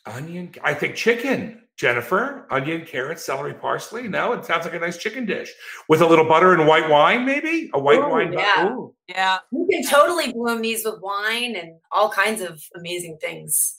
Onion. 0.06 0.54
I 0.64 0.74
think 0.74 0.96
chicken. 0.96 1.62
Jennifer, 1.78 2.48
onion, 2.50 2.86
carrots, 2.86 3.26
celery, 3.26 3.54
parsley. 3.54 4.08
No, 4.08 4.32
it 4.32 4.46
sounds 4.46 4.64
like 4.64 4.74
a 4.74 4.80
nice 4.80 4.98
chicken 4.98 5.26
dish 5.26 5.52
with 5.90 6.02
a 6.02 6.08
little 6.08 6.26
butter 6.26 6.54
and 6.54 6.66
white 6.68 6.90
wine, 6.90 7.26
maybe 7.26 7.70
a 7.74 7.80
white 7.80 8.00
Ooh, 8.00 8.10
wine. 8.10 8.32
Yeah, 8.32 8.70
Ooh. 8.70 8.96
yeah. 9.10 9.40
You 9.52 9.68
can 9.70 9.86
totally 9.86 10.32
bloom 10.32 10.62
these 10.62 10.86
with 10.86 11.02
wine 11.02 11.56
and 11.56 11.76
all 11.92 12.10
kinds 12.10 12.42
of 12.42 12.64
amazing 12.76 13.18
things. 13.20 13.78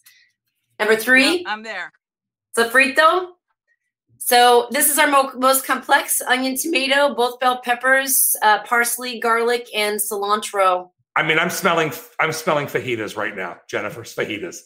Number 0.79 0.97
three, 0.97 1.43
I'm 1.47 1.63
there. 1.63 1.91
Sofrito. 2.57 3.29
So 4.19 4.69
this 4.71 4.91
is 4.91 4.99
our 4.99 5.07
mo- 5.07 5.33
most 5.37 5.65
complex 5.65 6.21
onion, 6.21 6.57
tomato, 6.57 7.15
both 7.15 7.41
bell 7.41 7.61
peppers, 7.63 8.37
uh, 8.43 8.63
parsley, 8.65 9.21
garlic, 9.21 9.69
and 9.75 9.99
cilantro. 9.99 10.91
I 11.15 11.23
mean, 11.23 11.39
I'm 11.39 11.49
smelling. 11.49 11.93
I'm 12.21 12.33
smelling 12.33 12.67
fajitas 12.67 13.17
right 13.17 13.35
now, 13.35 13.57
Jennifer. 13.69 14.03
Fajitas 14.03 14.59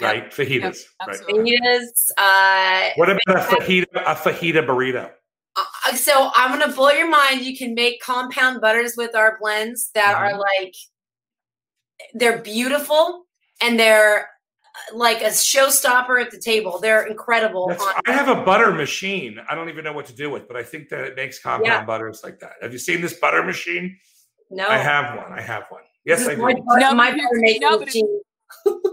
right? 0.00 0.24
Yep. 0.24 0.32
Fajitas, 0.32 0.84
yep, 1.00 1.08
right? 1.08 1.20
Fajitas. 1.20 2.10
Uh, 2.16 2.90
what 2.96 3.08
about 3.10 3.20
a 3.28 3.56
fajita? 3.56 3.86
A 3.94 4.14
fajita 4.14 4.66
burrito. 4.66 5.10
Uh, 5.56 5.94
so 5.94 6.30
I'm 6.34 6.58
gonna 6.58 6.72
blow 6.72 6.90
your 6.90 7.10
mind. 7.10 7.42
You 7.42 7.56
can 7.56 7.74
make 7.74 8.00
compound 8.00 8.60
butters 8.60 8.94
with 8.96 9.14
our 9.14 9.38
blends 9.40 9.90
that 9.94 10.14
mm-hmm. 10.14 10.34
are 10.34 10.38
like 10.38 10.74
they're 12.14 12.38
beautiful 12.38 13.26
and 13.60 13.78
they're 13.78 14.20
uh, 14.20 14.96
like 14.96 15.20
a 15.20 15.26
showstopper 15.26 16.22
at 16.22 16.30
the 16.30 16.38
table. 16.38 16.78
They're 16.78 17.06
incredible. 17.06 17.74
I 18.06 18.12
have 18.12 18.28
a 18.28 18.42
butter 18.44 18.72
machine. 18.72 19.38
I 19.48 19.54
don't 19.54 19.68
even 19.68 19.84
know 19.84 19.92
what 19.92 20.06
to 20.06 20.14
do 20.14 20.30
with, 20.30 20.46
but 20.46 20.56
I 20.56 20.62
think 20.62 20.88
that 20.90 21.00
it 21.00 21.16
makes 21.16 21.40
compound 21.40 21.66
yeah. 21.66 21.84
butters 21.84 22.22
like 22.22 22.38
that. 22.40 22.52
Have 22.62 22.72
you 22.72 22.78
seen 22.78 23.00
this 23.00 23.14
butter 23.14 23.42
machine? 23.42 23.98
No, 24.50 24.68
I 24.68 24.78
have 24.78 25.16
one. 25.16 25.32
I 25.32 25.40
have 25.40 25.64
one. 25.68 25.82
Yes, 26.04 26.26
I 26.26 26.34
do. 26.34 26.54
No, 26.78 26.94
my 26.94 27.10
butter 27.10 27.22
making 27.32 27.62
no, 27.62 27.78
machine. 27.78 28.20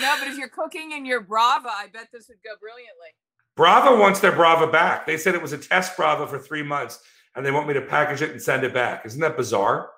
No, 0.00 0.16
but 0.18 0.28
if 0.28 0.38
you're 0.38 0.48
cooking 0.48 0.92
in 0.92 1.04
your 1.04 1.20
Brava, 1.20 1.68
I 1.68 1.86
bet 1.92 2.08
this 2.12 2.28
would 2.28 2.42
go 2.42 2.50
brilliantly. 2.60 3.08
Brava 3.56 3.94
wants 3.96 4.20
their 4.20 4.32
Brava 4.32 4.66
back. 4.66 5.06
They 5.06 5.16
said 5.16 5.34
it 5.34 5.42
was 5.42 5.52
a 5.52 5.58
test 5.58 5.96
Brava 5.96 6.26
for 6.26 6.38
three 6.38 6.62
months, 6.62 7.00
and 7.34 7.44
they 7.44 7.50
want 7.50 7.68
me 7.68 7.74
to 7.74 7.82
package 7.82 8.22
it 8.22 8.30
and 8.30 8.40
send 8.40 8.64
it 8.64 8.72
back. 8.72 9.04
Isn't 9.04 9.20
that 9.20 9.36
bizarre? 9.36 9.90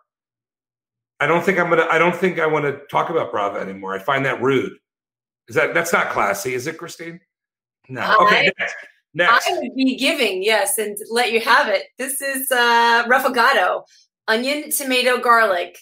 I 1.20 1.26
don't 1.26 1.44
think 1.44 1.58
I'm 1.58 1.70
gonna. 1.70 1.86
I 1.90 1.98
don't 1.98 2.16
think 2.16 2.40
I 2.40 2.46
want 2.46 2.64
to 2.64 2.80
talk 2.90 3.10
about 3.10 3.30
Brava 3.30 3.60
anymore. 3.60 3.94
I 3.94 4.00
find 4.00 4.24
that 4.26 4.42
rude. 4.42 4.72
Is 5.46 5.54
that 5.54 5.74
that's 5.74 5.92
not 5.92 6.10
classy? 6.10 6.54
Is 6.54 6.66
it, 6.66 6.78
Christine? 6.78 7.20
No. 7.88 8.16
Okay. 8.22 8.40
I, 8.40 8.52
next. 8.58 8.74
Next. 9.14 9.48
I 9.48 9.58
would 9.58 9.76
be 9.76 9.96
giving 9.96 10.42
yes, 10.42 10.78
and 10.78 10.96
let 11.10 11.30
you 11.30 11.40
have 11.40 11.68
it. 11.68 11.84
This 11.98 12.20
is 12.20 12.50
uh, 12.50 13.04
refogado, 13.06 13.84
onion, 14.26 14.70
tomato, 14.70 15.18
garlic. 15.18 15.78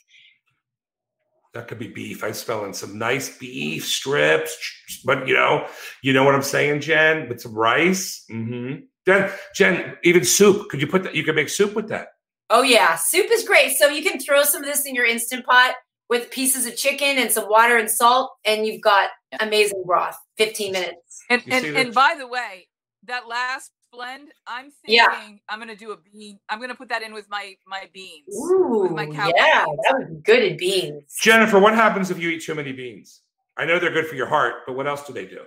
That 1.53 1.67
could 1.67 1.79
be 1.79 1.89
beef. 1.89 2.23
I'm 2.23 2.33
smelling 2.33 2.73
some 2.73 2.97
nice 2.97 3.37
beef 3.37 3.87
strips, 3.87 4.57
but 5.05 5.27
you 5.27 5.35
know, 5.35 5.67
you 6.03 6.13
know 6.13 6.23
what 6.23 6.35
I'm 6.35 6.43
saying, 6.43 6.81
Jen, 6.81 7.29
with 7.29 7.41
some 7.41 7.55
rice. 7.55 8.25
Mm-hmm. 8.31 8.85
Jen, 9.07 9.31
Jen, 9.55 9.97
even 10.05 10.25
soup. 10.25 10.69
Could 10.69 10.81
you 10.81 10.87
put 10.87 11.03
that? 11.03 11.15
You 11.15 11.25
could 11.25 11.35
make 11.35 11.49
soup 11.49 11.75
with 11.75 11.89
that. 11.89 12.09
Oh 12.51 12.63
yeah, 12.63 12.97
soup 12.97 13.27
is 13.31 13.45
great. 13.45 13.73
So 13.77 13.89
you 13.89 14.03
can 14.03 14.21
throw 14.21 14.45
some 14.45 14.63
of 14.63 14.69
this 14.69 14.87
in 14.87 14.95
your 14.95 15.07
instant 15.07 15.45
pot 15.45 15.75
with 16.09 16.31
pieces 16.31 16.67
of 16.67 16.77
chicken 16.77 17.19
and 17.19 17.31
some 17.33 17.49
water 17.49 17.77
and 17.77 17.91
salt, 17.91 18.33
and 18.45 18.67
you've 18.67 18.83
got 18.83 19.11
amazing 19.41 19.83
broth. 19.87 20.17
15 20.39 20.73
minutes. 20.73 21.25
And 21.29 21.43
and, 21.51 21.65
and 21.77 21.95
by 21.95 22.17
the 22.19 22.27
way, 22.27 22.69
that 23.07 23.29
last 23.29 23.73
blend, 23.93 24.29
I'm 24.47 24.71
thinking 24.85 24.97
yeah. 24.97 25.29
I'm 25.49 25.59
gonna 25.59 25.77
do 25.77 25.93
a 25.93 25.97
bean. 25.97 26.39
I'm 26.49 26.61
gonna 26.61 26.75
put 26.75 26.89
that 26.89 27.03
in 27.03 27.13
with 27.13 27.29
my 27.29 27.55
my 27.67 27.89
beans. 27.93 28.35
Ooh, 28.35 28.89
my 28.91 29.05
yeah, 29.05 29.65
beans. 29.67 29.79
that 29.85 29.95
would 29.99 30.09
be 30.09 30.33
good 30.33 30.53
at 30.53 30.59
beans. 30.59 31.17
Jennifer, 31.21 31.59
what 31.59 31.75
happens 31.75 32.11
if 32.11 32.19
you 32.19 32.31
eat 32.31 32.43
too 32.43 32.55
many 32.55 32.73
beans? 32.73 33.21
I 33.57 33.65
know 33.65 33.79
they're 33.79 33.93
good 33.93 34.07
for 34.07 34.15
your 34.15 34.27
heart, 34.27 34.63
but 34.67 34.75
what 34.75 34.87
else 34.87 35.07
do 35.07 35.13
they 35.13 35.27
do? 35.27 35.41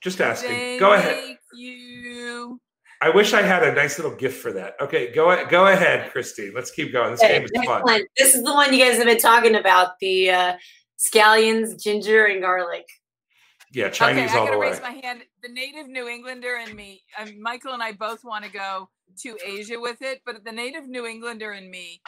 Just 0.00 0.20
asking. 0.20 0.50
They 0.50 0.78
go 0.78 0.94
ahead. 0.94 1.36
You. 1.54 2.60
I 3.00 3.10
wish 3.10 3.34
I 3.34 3.42
had 3.42 3.64
a 3.64 3.74
nice 3.74 3.98
little 3.98 4.16
gift 4.16 4.40
for 4.40 4.52
that. 4.52 4.74
Okay, 4.80 5.12
go 5.12 5.44
go 5.46 5.66
ahead, 5.66 6.10
Christine. 6.12 6.52
Let's 6.54 6.70
keep 6.70 6.92
going. 6.92 7.10
This 7.10 7.22
okay, 7.22 7.40
game 7.40 7.48
is 7.52 7.64
fun. 7.64 7.82
One. 7.82 8.02
This 8.16 8.34
is 8.34 8.44
the 8.44 8.52
one 8.52 8.72
you 8.72 8.84
guys 8.84 8.96
have 8.96 9.06
been 9.06 9.18
talking 9.18 9.56
about: 9.56 9.98
the 10.00 10.30
uh, 10.30 10.56
scallions, 10.98 11.82
ginger, 11.82 12.26
and 12.26 12.40
garlic. 12.40 12.86
Yeah, 13.72 13.88
Chinese 13.88 14.30
okay, 14.30 14.38
all 14.38 14.44
I 14.44 14.50
gotta 14.50 14.60
raise 14.60 14.82
my 14.82 14.90
hand. 14.90 15.22
The 15.42 15.48
native 15.48 15.88
New 15.88 16.06
Englander 16.06 16.56
and 16.56 16.74
me, 16.74 17.02
I 17.18 17.24
mean, 17.24 17.42
Michael 17.42 17.72
and 17.72 17.82
I 17.82 17.92
both 17.92 18.22
want 18.22 18.44
to 18.44 18.50
go 18.50 18.90
to 19.22 19.38
Asia 19.44 19.80
with 19.80 20.02
it, 20.02 20.20
but 20.26 20.44
the 20.44 20.52
native 20.52 20.86
New 20.86 21.06
Englander 21.06 21.52
and 21.52 21.70
me 21.70 22.02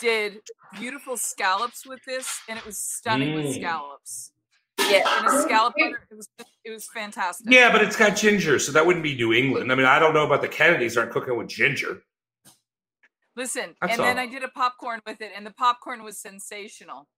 did 0.00 0.40
beautiful 0.78 1.16
scallops 1.16 1.86
with 1.86 2.00
this, 2.06 2.40
and 2.48 2.58
it 2.58 2.66
was 2.66 2.78
stunning 2.78 3.30
mm. 3.30 3.42
with 3.42 3.54
scallops. 3.54 4.32
Yeah, 4.78 5.02
and 5.18 5.26
a 5.26 5.42
scallop 5.42 5.74
butter, 5.78 6.06
it 6.10 6.14
was 6.14 6.28
it 6.64 6.70
was 6.70 6.88
fantastic. 6.94 7.46
Yeah, 7.50 7.72
but 7.72 7.82
it's 7.82 7.96
got 7.96 8.14
ginger, 8.16 8.58
so 8.58 8.70
that 8.72 8.84
wouldn't 8.86 9.02
be 9.02 9.14
New 9.14 9.32
England. 9.32 9.72
I 9.72 9.74
mean, 9.74 9.86
I 9.86 9.98
don't 9.98 10.14
know 10.14 10.26
about 10.26 10.42
the 10.42 10.48
Kennedys 10.48 10.96
aren't 10.96 11.10
cooking 11.10 11.36
with 11.36 11.48
ginger. 11.48 12.02
Listen, 13.34 13.74
That's 13.80 13.92
and 13.92 14.00
all. 14.00 14.06
then 14.06 14.18
I 14.18 14.26
did 14.26 14.42
a 14.42 14.48
popcorn 14.48 15.00
with 15.06 15.20
it, 15.20 15.32
and 15.34 15.46
the 15.46 15.52
popcorn 15.52 16.02
was 16.02 16.18
sensational. 16.18 17.08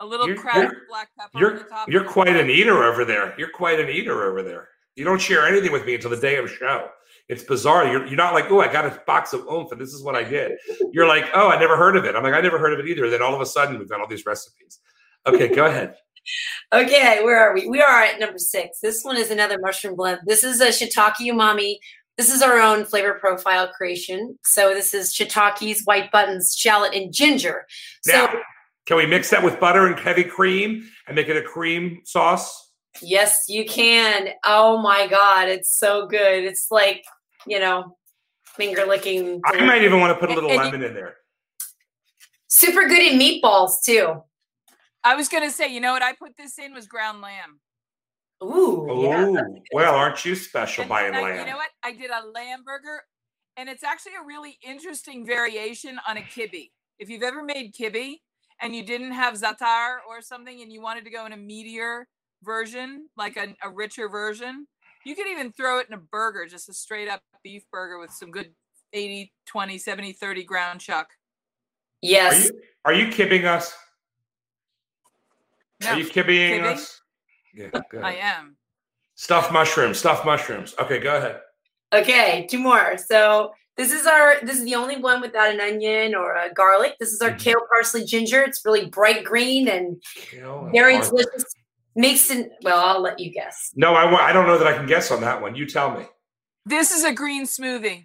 A 0.00 0.06
little 0.06 0.28
you're, 0.28 0.36
cracked 0.36 0.74
black 0.88 1.08
pepper. 1.18 1.38
You're, 1.38 1.66
you're 1.88 2.04
quite 2.04 2.36
an 2.36 2.48
eater 2.50 2.84
over 2.84 3.04
there. 3.04 3.34
You're 3.36 3.50
quite 3.50 3.80
an 3.80 3.88
eater 3.88 4.30
over 4.30 4.42
there. 4.42 4.68
You 4.94 5.04
don't 5.04 5.20
share 5.20 5.46
anything 5.46 5.72
with 5.72 5.84
me 5.84 5.94
until 5.94 6.10
the 6.10 6.16
day 6.16 6.36
of 6.36 6.44
a 6.44 6.48
show. 6.48 6.88
It's 7.28 7.44
bizarre. 7.44 7.86
You're, 7.86 8.06
you're 8.06 8.16
not 8.16 8.32
like, 8.32 8.50
oh, 8.50 8.60
I 8.60 8.72
got 8.72 8.86
a 8.86 9.00
box 9.06 9.32
of 9.32 9.46
oomph 9.46 9.70
and 9.70 9.80
this 9.80 9.92
is 9.92 10.02
what 10.02 10.14
I 10.14 10.24
did. 10.24 10.52
You're 10.92 11.06
like, 11.06 11.26
oh, 11.34 11.48
I 11.48 11.58
never 11.58 11.76
heard 11.76 11.96
of 11.96 12.04
it. 12.04 12.16
I'm 12.16 12.22
like, 12.22 12.34
I 12.34 12.40
never 12.40 12.58
heard 12.58 12.72
of 12.72 12.80
it 12.80 12.88
either. 12.88 13.10
Then 13.10 13.22
all 13.22 13.34
of 13.34 13.40
a 13.40 13.46
sudden, 13.46 13.78
we've 13.78 13.88
got 13.88 14.00
all 14.00 14.06
these 14.06 14.26
recipes. 14.26 14.80
Okay, 15.26 15.48
go 15.48 15.66
ahead. 15.66 15.94
okay, 16.72 17.22
where 17.22 17.38
are 17.38 17.54
we? 17.54 17.68
We 17.68 17.80
are 17.80 18.02
at 18.02 18.18
number 18.18 18.38
six. 18.38 18.80
This 18.80 19.04
one 19.04 19.16
is 19.16 19.30
another 19.30 19.58
mushroom 19.60 19.94
blend. 19.94 20.20
This 20.26 20.42
is 20.42 20.60
a 20.60 20.68
shiitake 20.68 21.30
umami. 21.30 21.76
This 22.16 22.34
is 22.34 22.42
our 22.42 22.58
own 22.58 22.84
flavor 22.84 23.14
profile 23.14 23.68
creation. 23.68 24.38
So 24.42 24.74
this 24.74 24.92
is 24.92 25.12
shiitakes, 25.12 25.82
white 25.84 26.10
buttons, 26.10 26.56
shallot, 26.56 26.94
and 26.94 27.12
ginger. 27.12 27.66
So 28.02 28.12
now, 28.12 28.40
can 28.88 28.96
we 28.96 29.04
mix 29.04 29.28
that 29.28 29.42
with 29.42 29.60
butter 29.60 29.86
and 29.86 30.00
heavy 30.00 30.24
cream 30.24 30.82
and 31.06 31.14
make 31.14 31.28
it 31.28 31.36
a 31.36 31.42
cream 31.42 32.00
sauce? 32.04 32.72
Yes, 33.02 33.44
you 33.46 33.66
can. 33.66 34.30
Oh 34.46 34.78
my 34.80 35.06
God, 35.06 35.50
it's 35.50 35.78
so 35.78 36.06
good. 36.06 36.42
It's 36.44 36.68
like, 36.70 37.04
you 37.46 37.58
know, 37.60 37.98
finger 38.46 38.86
licking. 38.86 39.42
I 39.44 39.60
might 39.64 39.82
even 39.82 40.00
want 40.00 40.14
to 40.14 40.18
put 40.18 40.30
a 40.30 40.34
little 40.34 40.50
And- 40.50 40.58
and 40.62 40.72
lemon 40.72 40.82
in 40.88 40.94
there. 40.94 41.18
Super 42.46 42.88
good 42.88 43.02
in 43.02 43.18
meatballs 43.18 43.82
too. 43.84 44.22
I 45.04 45.16
was 45.16 45.28
gonna 45.28 45.50
say, 45.50 45.68
you 45.68 45.80
know 45.80 45.92
what 45.92 46.02
I 46.02 46.14
put 46.14 46.38
this 46.38 46.58
in 46.58 46.72
was 46.72 46.86
ground 46.86 47.20
lamb. 47.20 47.60
Ooh, 48.42 48.86
yeah. 48.88 49.26
Oh, 49.26 49.34
that's 49.34 49.46
a 49.48 49.50
good 49.50 49.62
well, 49.74 49.92
one. 49.92 50.00
aren't 50.00 50.24
you 50.24 50.34
special 50.34 50.82
And- 50.82 50.88
buying 50.88 51.14
I- 51.14 51.20
lamb? 51.20 51.40
You 51.46 51.52
know 51.52 51.58
what? 51.58 51.70
I 51.82 51.92
did 51.92 52.10
a 52.10 52.24
lamb 52.26 52.62
burger, 52.64 53.02
and 53.58 53.68
it's 53.68 53.84
actually 53.84 54.14
a 54.14 54.24
really 54.24 54.58
interesting 54.62 55.26
variation 55.26 56.00
on 56.08 56.16
a 56.16 56.22
kibbe. 56.22 56.70
If 56.98 57.10
you've 57.10 57.22
ever 57.22 57.42
made 57.42 57.74
kibbe 57.74 58.20
and 58.60 58.74
you 58.74 58.82
didn't 58.84 59.12
have 59.12 59.34
zatar 59.34 59.98
or 60.08 60.20
something, 60.20 60.60
and 60.62 60.72
you 60.72 60.80
wanted 60.80 61.04
to 61.04 61.10
go 61.10 61.26
in 61.26 61.32
a 61.32 61.36
meatier 61.36 62.04
version, 62.42 63.08
like 63.16 63.36
a, 63.36 63.54
a 63.66 63.70
richer 63.70 64.08
version, 64.08 64.66
you 65.04 65.14
could 65.14 65.26
even 65.26 65.52
throw 65.52 65.78
it 65.78 65.86
in 65.88 65.94
a 65.94 65.98
burger, 65.98 66.46
just 66.46 66.68
a 66.68 66.72
straight 66.74 67.08
up 67.08 67.22
beef 67.42 67.64
burger 67.72 67.98
with 67.98 68.10
some 68.10 68.30
good 68.30 68.52
80, 68.92 69.32
20, 69.46 69.78
70, 69.78 70.12
30 70.12 70.44
ground 70.44 70.80
chuck. 70.80 71.06
Are 71.06 71.14
Yes. 72.02 72.44
you 72.46 72.60
are 72.84 72.92
you 72.94 73.06
kibbing 73.08 73.44
us? 73.44 73.74
No, 75.82 75.90
Are 75.90 75.98
you 75.98 76.04
kibbying 76.06 76.60
Kibbing? 76.60 76.72
us? 76.72 77.00
Yeah, 77.54 77.68
good. 77.90 78.02
I 78.02 78.14
am. 78.14 78.56
Stuffed 79.14 79.52
mushrooms, 79.52 79.98
stuffed 79.98 80.24
mushrooms. 80.24 80.74
Okay, 80.78 80.98
go 81.00 81.16
ahead. 81.16 81.40
Okay, 81.92 82.46
two 82.50 82.58
more. 82.58 82.96
So 82.98 83.52
this 83.78 83.90
is 83.92 84.04
our 84.06 84.38
this 84.42 84.58
is 84.58 84.64
the 84.64 84.74
only 84.74 84.96
one 84.96 85.20
without 85.22 85.54
an 85.54 85.60
onion 85.60 86.14
or 86.14 86.34
a 86.36 86.52
garlic. 86.52 86.96
This 87.00 87.10
is 87.12 87.20
our 87.22 87.30
Mhm. 87.30 87.38
kale 87.38 87.62
parsley 87.72 88.04
ginger. 88.04 88.42
It's 88.42 88.62
really 88.64 88.86
bright 88.86 89.24
green 89.24 89.68
and 89.68 90.02
Kale 90.14 90.64
and 90.64 90.72
very 90.72 90.96
parsley. 90.96 91.22
delicious. 91.22 91.54
Makes 91.96 92.30
it 92.30 92.50
well, 92.62 92.78
I'll 92.84 93.00
let 93.00 93.18
you 93.18 93.30
guess. 93.32 93.72
No, 93.74 93.94
I, 93.94 94.28
I 94.28 94.32
don't 94.32 94.46
know 94.46 94.58
that 94.58 94.66
I 94.66 94.74
can 94.76 94.86
guess 94.86 95.10
on 95.10 95.20
that 95.22 95.40
one. 95.40 95.54
You 95.56 95.64
tell 95.66 95.90
me. 95.98 96.04
This 96.66 96.90
is 96.92 97.02
a 97.04 97.12
green 97.12 97.44
smoothie. 97.46 98.04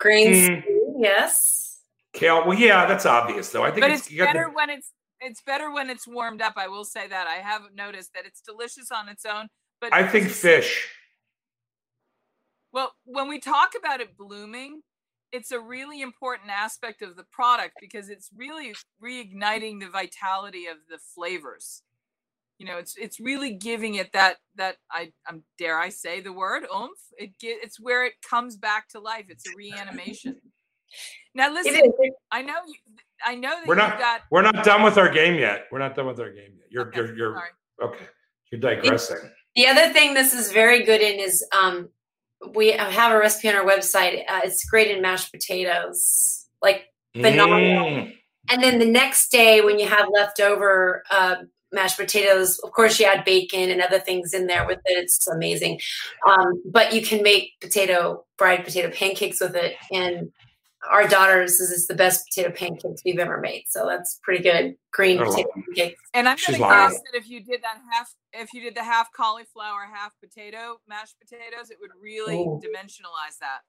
Green 0.00 0.32
Mm. 0.32 0.62
stew, 0.62 0.94
yes. 1.00 1.82
Kale. 2.12 2.46
Well, 2.46 2.58
yeah, 2.58 2.86
that's 2.86 3.06
obvious 3.06 3.50
though. 3.50 3.64
I 3.64 3.70
think 3.70 3.80
but 3.82 3.90
it's, 3.90 4.06
it's 4.08 4.16
better 4.16 4.44
the- 4.48 4.50
when 4.54 4.70
it's 4.70 4.92
it's 5.20 5.42
better 5.42 5.70
when 5.72 5.90
it's 5.90 6.06
warmed 6.06 6.40
up. 6.40 6.54
I 6.56 6.68
will 6.68 6.84
say 6.84 7.06
that 7.08 7.26
I 7.26 7.36
have 7.36 7.62
noticed 7.74 8.12
that 8.14 8.24
it's 8.24 8.40
delicious 8.40 8.90
on 8.92 9.08
its 9.08 9.24
own. 9.24 9.48
But 9.80 9.92
I 9.92 10.06
think 10.06 10.26
it's- 10.26 10.40
fish. 10.40 10.88
Well, 12.72 12.92
when 13.04 13.28
we 13.28 13.40
talk 13.40 13.70
about 13.78 14.00
it 14.00 14.16
blooming, 14.16 14.82
it's 15.32 15.52
a 15.52 15.60
really 15.60 16.00
important 16.00 16.50
aspect 16.50 17.02
of 17.02 17.16
the 17.16 17.24
product 17.30 17.74
because 17.80 18.08
it's 18.08 18.30
really 18.36 18.74
reigniting 19.02 19.80
the 19.80 19.88
vitality 19.88 20.66
of 20.66 20.76
the 20.88 20.98
flavors. 20.98 21.82
You 22.58 22.66
know, 22.66 22.78
it's 22.78 22.96
it's 22.96 23.20
really 23.20 23.54
giving 23.54 23.94
it 23.94 24.12
that 24.12 24.38
that 24.56 24.76
I 24.90 25.12
um, 25.28 25.42
dare 25.58 25.78
I 25.78 25.90
say 25.90 26.20
the 26.20 26.32
word 26.32 26.64
oomph. 26.74 26.98
It 27.16 27.38
get 27.38 27.58
it's 27.62 27.78
where 27.78 28.04
it 28.04 28.14
comes 28.28 28.56
back 28.56 28.88
to 28.90 29.00
life. 29.00 29.26
It's 29.28 29.46
a 29.46 29.56
reanimation. 29.56 30.36
Now 31.34 31.52
listen. 31.52 31.92
I 32.32 32.42
know 32.42 32.56
you. 32.66 32.74
I 33.24 33.34
know 33.34 33.50
that 33.50 33.66
We're 33.66 33.74
not- 33.74 33.98
got. 33.98 34.22
We're 34.30 34.42
not 34.42 34.64
done 34.64 34.82
with 34.82 34.96
our 34.98 35.08
game 35.08 35.34
yet. 35.34 35.66
We're 35.70 35.78
not 35.78 35.94
done 35.94 36.06
with 36.06 36.18
our 36.18 36.30
game 36.30 36.52
yet. 36.56 36.66
You're 36.70 36.88
okay, 36.88 36.96
you're 36.96 37.16
you're 37.16 37.42
okay. 37.82 38.06
You're 38.50 38.60
digressing. 38.60 39.30
The 39.54 39.66
other 39.66 39.92
thing 39.92 40.14
this 40.14 40.32
is 40.32 40.50
very 40.50 40.84
good 40.84 41.00
in 41.00 41.20
is 41.20 41.44
um 41.56 41.90
we 42.54 42.72
have 42.72 43.12
a 43.12 43.18
recipe 43.18 43.48
on 43.48 43.56
our 43.56 43.64
website. 43.64 44.22
Uh, 44.28 44.40
it's 44.44 44.64
great 44.64 44.90
in 44.90 45.02
mashed 45.02 45.32
potatoes. 45.32 46.46
Like 46.62 46.86
phenomenal. 47.14 47.86
Mm. 47.86 48.14
And 48.50 48.62
then 48.62 48.78
the 48.78 48.86
next 48.86 49.30
day, 49.30 49.60
when 49.60 49.78
you 49.78 49.86
have 49.86 50.08
leftover 50.12 51.02
uh, 51.10 51.36
mashed 51.72 51.98
potatoes, 51.98 52.58
of 52.60 52.72
course, 52.72 52.98
you 52.98 53.06
add 53.06 53.24
bacon 53.24 53.70
and 53.70 53.82
other 53.82 53.98
things 53.98 54.32
in 54.32 54.46
there 54.46 54.66
with 54.66 54.78
it. 54.86 54.98
It's 54.98 55.26
amazing. 55.28 55.80
Um, 56.28 56.62
but 56.64 56.92
you 56.94 57.02
can 57.02 57.22
make 57.22 57.52
potato, 57.60 58.24
fried 58.38 58.64
potato 58.64 58.90
pancakes 58.90 59.40
with 59.40 59.54
it. 59.54 59.74
And 59.92 60.32
our 60.90 61.08
daughters 61.08 61.58
says 61.58 61.70
it's 61.70 61.86
the 61.86 61.94
best 61.94 62.26
potato 62.28 62.54
pancakes 62.54 63.02
we've 63.04 63.18
ever 63.18 63.40
made. 63.40 63.64
So 63.68 63.86
that's 63.86 64.20
pretty 64.22 64.42
good. 64.42 64.76
Green 64.92 65.18
potato 65.18 65.48
pancakes. 65.54 66.00
And 66.14 66.28
I'm 66.28 66.36
She's 66.36 66.56
gonna 66.56 66.68
lying. 66.68 66.90
guess 66.90 67.00
that 67.00 67.18
if 67.18 67.28
you 67.28 67.42
did 67.42 67.62
that 67.62 67.78
half, 67.92 68.14
if 68.32 68.52
you 68.52 68.62
did 68.62 68.74
the 68.74 68.84
half 68.84 69.12
cauliflower, 69.12 69.88
half 69.92 70.12
potato 70.20 70.80
mashed 70.88 71.16
potatoes, 71.20 71.70
it 71.70 71.78
would 71.80 71.90
really 72.00 72.36
Ooh. 72.36 72.60
dimensionalize 72.64 73.38
that. 73.40 73.60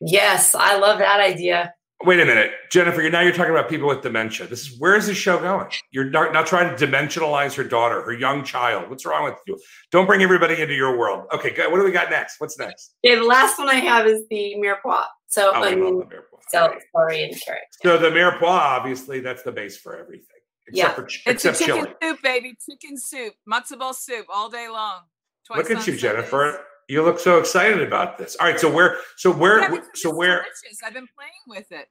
Yes, 0.00 0.54
I 0.54 0.78
love 0.78 0.98
that 0.98 1.20
idea. 1.20 1.74
Wait 2.04 2.20
a 2.20 2.24
minute, 2.24 2.52
Jennifer. 2.70 3.02
You're 3.02 3.10
now 3.10 3.22
you're 3.22 3.32
talking 3.32 3.50
about 3.50 3.68
people 3.68 3.88
with 3.88 4.02
dementia. 4.02 4.46
This 4.46 4.68
is 4.68 4.78
where 4.78 4.94
is 4.94 5.08
this 5.08 5.16
show 5.16 5.36
going? 5.40 5.66
You're 5.90 6.08
not, 6.08 6.32
not 6.32 6.46
trying 6.46 6.74
to 6.76 6.86
dimensionalize 6.86 7.56
her 7.56 7.64
daughter, 7.64 8.02
her 8.02 8.12
young 8.12 8.44
child. 8.44 8.88
What's 8.88 9.04
wrong 9.04 9.24
with 9.24 9.34
you? 9.48 9.58
Don't 9.90 10.06
bring 10.06 10.22
everybody 10.22 10.62
into 10.62 10.74
your 10.74 10.96
world. 10.96 11.26
Okay, 11.34 11.50
good. 11.50 11.72
What 11.72 11.78
do 11.78 11.84
we 11.84 11.90
got 11.90 12.08
next? 12.08 12.36
What's 12.40 12.56
next? 12.56 12.94
Okay, 13.04 13.16
the 13.16 13.24
last 13.24 13.58
one 13.58 13.68
I 13.68 13.74
have 13.74 14.06
is 14.06 14.22
the 14.30 14.54
mirepoix. 14.58 15.06
So 15.26 15.50
Oh, 15.52 15.60
we 15.60 15.66
love 15.66 15.72
onion, 15.72 15.98
the 15.98 16.04
mirepoix. 16.04 16.40
celery, 16.50 16.78
celery, 16.94 17.22
and 17.24 17.42
carrot. 17.44 17.62
So 17.82 17.98
the 17.98 18.10
mirepoix, 18.10 18.42
obviously, 18.46 19.18
that's 19.18 19.42
the 19.42 19.50
base 19.52 19.76
for 19.76 19.98
everything, 19.98 20.24
except 20.68 20.76
Yeah. 20.76 20.94
for 20.94 21.02
ch- 21.02 21.22
It's 21.26 21.44
a 21.44 21.48
except 21.50 21.58
chicken 21.68 21.84
chili. 21.84 21.94
soup, 22.00 22.22
baby. 22.22 22.56
Chicken 22.70 22.96
soup, 22.96 23.34
matzo 23.50 23.76
ball 23.76 23.92
soup, 23.92 24.26
all 24.32 24.48
day 24.48 24.68
long. 24.68 25.00
Twice 25.48 25.58
Look 25.58 25.70
at 25.72 25.76
you, 25.78 25.82
Sundays. 25.98 26.00
Jennifer. 26.02 26.64
You 26.88 27.02
look 27.02 27.20
so 27.20 27.38
excited 27.38 27.82
about 27.82 28.16
this. 28.16 28.34
All 28.40 28.46
right, 28.46 28.58
so 28.58 28.72
where? 28.72 28.96
So 29.16 29.30
where? 29.30 29.60
Yeah, 29.60 29.80
so 29.94 30.14
where? 30.14 30.38
delicious. 30.38 30.80
I've 30.82 30.94
been 30.94 31.08
playing 31.16 31.30
with 31.46 31.70
it. 31.70 31.86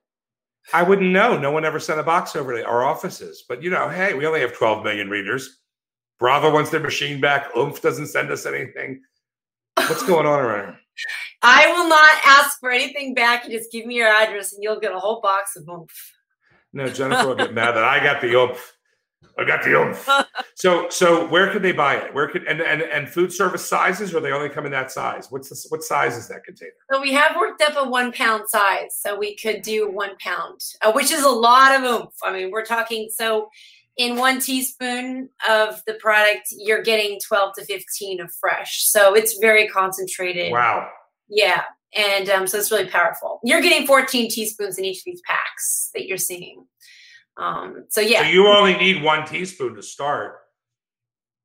I 0.73 0.83
wouldn't 0.83 1.11
know. 1.11 1.37
No 1.37 1.51
one 1.51 1.65
ever 1.65 1.79
sent 1.79 1.99
a 1.99 2.03
box 2.03 2.35
over 2.35 2.57
to 2.57 2.65
our 2.65 2.83
offices. 2.83 3.45
But 3.47 3.61
you 3.61 3.69
know, 3.69 3.89
hey, 3.89 4.15
we 4.15 4.25
only 4.25 4.41
have 4.41 4.53
12 4.53 4.83
million 4.83 5.09
readers. 5.09 5.59
Brava 6.19 6.49
wants 6.49 6.71
their 6.71 6.79
machine 6.79 7.21
back. 7.21 7.55
Oomph 7.55 7.81
doesn't 7.81 8.07
send 8.07 8.31
us 8.31 8.45
anything. 8.45 9.01
What's 9.75 10.03
going 10.07 10.25
on 10.25 10.39
around 10.39 10.65
here? 10.65 10.79
I 11.43 11.71
will 11.71 11.87
not 11.87 12.17
ask 12.25 12.59
for 12.59 12.71
anything 12.71 13.13
back. 13.13 13.47
You 13.47 13.57
just 13.57 13.71
give 13.71 13.85
me 13.85 13.95
your 13.95 14.09
address 14.09 14.53
and 14.53 14.63
you'll 14.63 14.79
get 14.79 14.91
a 14.91 14.99
whole 14.99 15.21
box 15.21 15.55
of 15.55 15.69
oomph. 15.69 16.13
No, 16.73 16.87
Jennifer 16.89 17.27
will 17.27 17.35
get 17.35 17.53
mad 17.53 17.75
that 17.75 17.83
I 17.83 18.03
got 18.03 18.19
the 18.19 18.33
oomph. 18.33 18.76
I 19.39 19.45
got 19.45 19.63
the 19.63 19.73
oomph. 19.73 20.09
So, 20.55 20.89
so 20.89 21.27
where 21.27 21.51
could 21.51 21.61
they 21.61 21.71
buy 21.71 21.97
it? 21.97 22.11
Where 22.15 22.27
could 22.27 22.45
and 22.45 22.61
and 22.61 22.81
and 22.81 23.07
food 23.07 23.31
service 23.31 23.63
sizes, 23.63 24.15
or 24.15 24.21
they 24.21 24.31
only 24.31 24.49
come 24.49 24.65
in 24.65 24.71
that 24.71 24.91
size? 24.91 25.27
What's 25.29 25.49
the 25.49 25.69
what 25.69 25.83
size 25.83 26.17
is 26.17 26.27
that 26.29 26.43
container? 26.43 26.71
So 26.91 26.99
we 26.99 27.13
have 27.13 27.35
worked 27.35 27.61
up 27.61 27.75
a 27.77 27.87
one 27.87 28.11
pound 28.11 28.49
size. 28.49 28.97
So 28.97 29.15
we 29.15 29.35
could 29.35 29.61
do 29.61 29.87
one 29.91 30.17
pound, 30.19 30.61
uh, 30.81 30.91
which 30.93 31.11
is 31.11 31.23
a 31.23 31.29
lot 31.29 31.75
of 31.75 31.83
oomph. 31.83 32.13
I 32.23 32.33
mean, 32.33 32.49
we're 32.49 32.65
talking 32.65 33.07
so 33.13 33.49
in 33.97 34.15
one 34.15 34.39
teaspoon 34.39 35.29
of 35.47 35.81
the 35.85 35.95
product, 35.95 36.47
you're 36.51 36.83
getting 36.83 37.19
12 37.19 37.53
to 37.57 37.65
15 37.65 38.21
of 38.21 38.31
fresh. 38.39 38.85
So 38.85 39.15
it's 39.15 39.37
very 39.39 39.67
concentrated. 39.67 40.51
Wow. 40.51 40.89
Yeah. 41.27 41.63
And 41.95 42.29
um, 42.29 42.47
so 42.47 42.57
it's 42.59 42.71
really 42.71 42.89
powerful. 42.89 43.39
You're 43.43 43.61
getting 43.61 43.87
14 43.87 44.29
teaspoons 44.29 44.77
in 44.77 44.85
each 44.85 44.99
of 44.99 45.05
these 45.05 45.21
packs 45.25 45.89
that 45.93 46.05
you're 46.05 46.17
seeing. 46.17 46.65
Um, 47.37 47.85
so 47.89 48.01
yeah. 48.01 48.23
So 48.23 48.29
you 48.29 48.47
only 48.47 48.75
need 48.75 49.03
one 49.03 49.25
teaspoon 49.25 49.75
to 49.75 49.83
start. 49.83 50.39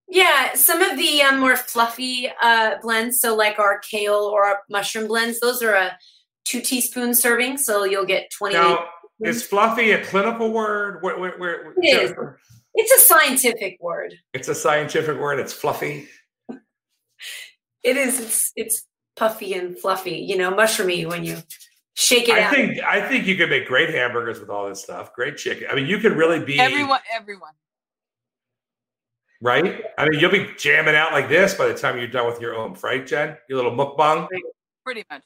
Yeah, 0.08 0.54
some 0.54 0.82
of 0.82 0.98
the 0.98 1.22
um, 1.22 1.40
more 1.40 1.56
fluffy 1.56 2.30
uh, 2.42 2.76
blends, 2.82 3.20
so 3.20 3.34
like 3.34 3.58
our 3.58 3.78
kale 3.78 4.30
or 4.32 4.44
our 4.44 4.60
mushroom 4.68 5.08
blends, 5.08 5.40
those 5.40 5.62
are 5.62 5.74
a 5.74 5.96
two 6.44 6.60
teaspoon 6.60 7.14
serving, 7.14 7.56
so 7.56 7.84
you'll 7.84 8.04
get 8.04 8.30
twenty. 8.30 8.56
Now, 8.56 8.88
is 9.20 9.42
fluffy 9.42 9.92
a 9.92 10.04
clinical 10.04 10.52
word? 10.52 11.02
Where, 11.02 11.18
where, 11.18 11.38
where, 11.38 11.72
It 11.76 12.02
is. 12.02 12.14
It's 12.74 12.92
a 12.92 13.06
scientific 13.06 13.78
word. 13.80 14.14
It's 14.32 14.48
a 14.48 14.54
scientific 14.54 15.18
word. 15.18 15.38
It's 15.38 15.52
fluffy. 15.52 16.08
It 17.84 17.96
is. 17.96 18.20
It's 18.20 18.52
it's 18.54 18.86
puffy 19.16 19.54
and 19.54 19.76
fluffy. 19.76 20.18
You 20.18 20.36
know, 20.36 20.52
mushroomy 20.52 21.04
when 21.04 21.24
you 21.24 21.38
shake 21.94 22.28
it 22.28 22.34
I 22.34 22.40
out. 22.42 22.52
think 22.54 22.78
I 22.80 23.06
think 23.08 23.26
you 23.26 23.36
could 23.36 23.50
make 23.50 23.66
great 23.66 23.90
hamburgers 23.90 24.40
with 24.40 24.48
all 24.50 24.68
this 24.68 24.82
stuff. 24.82 25.12
Great 25.14 25.36
chicken. 25.36 25.66
I 25.70 25.74
mean, 25.74 25.86
you 25.86 25.98
could 25.98 26.12
really 26.12 26.44
be 26.44 26.58
Everyone, 26.58 27.00
everyone. 27.14 27.52
right. 29.40 29.82
I 29.98 30.08
mean, 30.08 30.20
you'll 30.20 30.30
be 30.30 30.50
jamming 30.56 30.94
out 30.94 31.12
like 31.12 31.28
this 31.28 31.54
by 31.54 31.66
the 31.66 31.74
time 31.74 31.98
you're 31.98 32.06
done 32.06 32.26
with 32.26 32.40
your 32.40 32.54
oomph, 32.54 32.82
right, 32.84 33.06
Jen? 33.06 33.36
Your 33.48 33.56
little 33.62 33.72
mukbang. 33.72 34.26
pretty 34.84 35.04
much. 35.10 35.22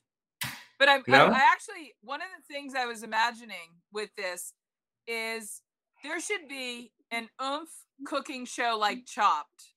But 0.79 0.89
I, 0.91 1.01
No? 1.07 1.27
I, 1.27 1.31
I 1.31 1.41
actually 1.53 1.95
one 2.03 2.21
of 2.21 2.29
the 2.37 2.53
things 2.55 2.75
I 2.75 2.87
was 2.87 3.03
imagining 3.03 3.81
with 3.93 4.11
this 4.17 4.53
is 5.07 5.63
there 6.03 6.21
should 6.21 6.49
be 6.49 6.93
an 7.11 7.29
oomph 7.43 7.71
cooking 8.07 8.45
show 8.45 8.77
like 8.79 9.07
Chopped, 9.07 9.73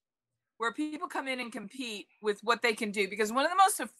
where 0.58 0.74
people 0.74 1.08
come 1.08 1.28
in 1.28 1.40
and 1.40 1.52
compete 1.52 2.08
with 2.22 2.40
what 2.44 2.62
they 2.62 2.74
can 2.74 2.92
do. 2.92 3.08
Because 3.10 3.32
one 3.32 3.46
of 3.46 3.52
the 3.52 3.56
most, 3.58 3.80
of- 3.80 3.94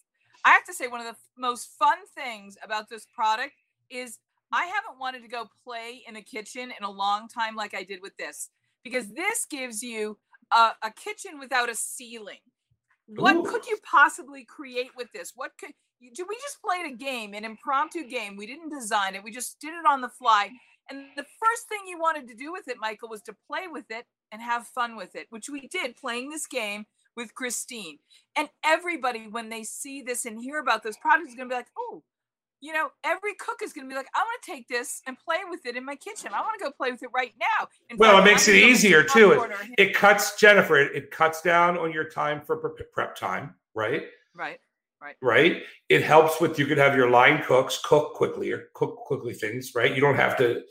I 0.44 0.50
have 0.50 0.64
to 0.64 0.74
say, 0.74 0.86
one 0.86 1.00
of 1.00 1.06
the 1.06 1.16
most 1.36 1.70
fun 1.78 1.98
things 2.14 2.56
about 2.62 2.88
this 2.88 3.06
product 3.14 3.52
is 3.90 4.18
I 4.52 4.64
haven't 4.64 4.98
wanted 4.98 5.22
to 5.22 5.28
go 5.28 5.46
play 5.64 6.02
in 6.08 6.16
a 6.16 6.22
kitchen 6.22 6.72
in 6.76 6.84
a 6.84 6.90
long 6.90 7.28
time 7.28 7.56
like 7.56 7.74
I 7.74 7.82
did 7.82 8.00
with 8.02 8.16
this, 8.16 8.50
because 8.82 9.08
this 9.08 9.46
gives 9.48 9.82
you 9.82 10.18
a, 10.52 10.72
a 10.82 10.90
kitchen 10.90 11.38
without 11.38 11.68
a 11.68 11.74
ceiling. 11.74 12.38
What 13.06 13.36
Ooh. 13.36 13.42
could 13.42 13.66
you 13.66 13.78
possibly 13.82 14.44
create 14.44 14.90
with 14.96 15.10
this? 15.12 15.32
What 15.34 15.52
could 15.58 15.72
you, 15.98 16.12
do? 16.14 16.24
We 16.28 16.36
just 16.36 16.62
played 16.62 16.86
a 16.86 16.96
game, 16.96 17.34
an 17.34 17.44
impromptu 17.44 18.08
game. 18.08 18.36
We 18.36 18.46
didn't 18.46 18.70
design 18.70 19.14
it. 19.14 19.24
We 19.24 19.32
just 19.32 19.60
did 19.60 19.74
it 19.74 19.86
on 19.86 20.00
the 20.00 20.08
fly. 20.08 20.50
And 20.88 21.04
the 21.16 21.22
first 21.22 21.68
thing 21.68 21.80
you 21.86 22.00
wanted 22.00 22.26
to 22.28 22.34
do 22.34 22.50
with 22.52 22.66
it, 22.68 22.76
Michael, 22.80 23.08
was 23.08 23.22
to 23.22 23.36
play 23.46 23.66
with 23.70 23.90
it 23.90 24.06
and 24.32 24.40
have 24.40 24.66
fun 24.66 24.96
with 24.96 25.14
it, 25.14 25.26
which 25.30 25.48
we 25.48 25.68
did 25.68 25.96
playing 25.96 26.30
this 26.30 26.46
game 26.46 26.86
with 27.16 27.34
Christine. 27.34 27.98
And 28.36 28.48
everybody, 28.64 29.26
when 29.28 29.48
they 29.48 29.62
see 29.62 30.02
this 30.02 30.24
and 30.24 30.40
hear 30.40 30.58
about 30.58 30.82
those 30.82 30.96
products, 30.96 31.30
is 31.30 31.34
going 31.36 31.48
to 31.48 31.52
be 31.52 31.56
like, 31.56 31.70
oh, 31.76 32.02
you 32.60 32.72
know, 32.72 32.90
every 33.04 33.34
cook 33.34 33.60
is 33.62 33.72
going 33.72 33.86
to 33.86 33.88
be 33.88 33.96
like, 33.96 34.08
I 34.14 34.18
want 34.18 34.42
to 34.42 34.50
take 34.52 34.68
this 34.68 35.00
and 35.06 35.18
play 35.18 35.38
with 35.48 35.64
it 35.64 35.76
in 35.76 35.84
my 35.84 35.96
kitchen. 35.96 36.30
I 36.34 36.40
want 36.40 36.58
to 36.58 36.64
go 36.64 36.70
play 36.70 36.90
with 36.90 37.02
it 37.02 37.08
right 37.14 37.32
now. 37.40 37.68
In 37.88 37.96
well, 37.96 38.16
fact, 38.16 38.26
it 38.26 38.30
makes 38.30 38.48
it 38.48 38.56
easier 38.56 39.02
too. 39.02 39.32
It, 39.78 39.88
it 39.88 39.94
cuts, 39.94 40.36
Jennifer, 40.36 40.78
it, 40.78 40.94
it 40.94 41.10
cuts 41.10 41.40
down 41.40 41.78
on 41.78 41.90
your 41.92 42.04
time 42.04 42.42
for 42.42 42.56
prep 42.92 43.16
time, 43.16 43.54
right? 43.74 44.04
Right. 44.34 44.60
Right. 45.00 45.16
Right. 45.22 45.62
It 45.88 46.02
helps 46.02 46.42
with 46.42 46.58
you 46.58 46.66
could 46.66 46.76
have 46.76 46.94
your 46.94 47.08
line 47.08 47.42
cooks 47.42 47.80
cook 47.82 48.12
quickly 48.12 48.52
or 48.52 48.64
cook 48.74 48.96
quickly 48.98 49.32
things, 49.32 49.72
right? 49.74 49.94
You 49.94 50.02
don't 50.02 50.16
have 50.16 50.36
to 50.36 50.62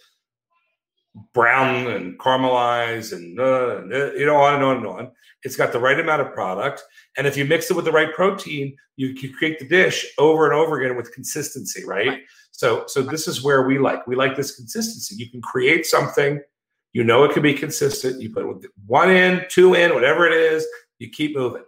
brown 1.33 1.87
and 1.87 2.17
caramelize 2.19 3.13
and, 3.13 3.39
uh, 3.39 3.77
and 3.77 3.93
uh, 3.93 4.13
you 4.13 4.25
know 4.25 4.37
on 4.37 4.55
and 4.55 4.63
on 4.63 4.77
and 4.77 4.87
on. 4.87 5.11
It's 5.43 5.55
got 5.55 5.71
the 5.71 5.79
right 5.79 5.99
amount 5.99 6.21
of 6.21 6.33
product, 6.33 6.83
and 7.17 7.25
if 7.25 7.37
you 7.37 7.45
mix 7.45 7.71
it 7.71 7.75
with 7.75 7.85
the 7.85 7.91
right 7.91 8.13
protein, 8.13 8.75
you 8.95 9.13
can 9.15 9.31
create 9.33 9.59
the 9.59 9.67
dish 9.67 10.05
over 10.17 10.45
and 10.45 10.53
over 10.53 10.79
again 10.79 10.97
with 10.97 11.13
consistency, 11.13 11.85
right? 11.85 12.07
right. 12.07 12.21
So, 12.51 12.83
so 12.87 13.01
this 13.01 13.27
is 13.27 13.41
where 13.41 13.65
we 13.65 13.79
like 13.79 14.05
we 14.05 14.15
like 14.15 14.35
this 14.35 14.55
consistency. 14.55 15.15
You 15.15 15.29
can 15.29 15.41
create 15.41 15.85
something, 15.85 16.41
you 16.93 17.03
know 17.03 17.23
it 17.23 17.33
can 17.33 17.43
be 17.43 17.53
consistent. 17.53 18.21
You 18.21 18.33
put 18.33 18.45
one 18.87 19.11
in, 19.11 19.45
two 19.49 19.75
in, 19.75 19.93
whatever 19.93 20.27
it 20.27 20.33
is. 20.33 20.65
You 20.97 21.09
keep 21.09 21.35
moving 21.35 21.63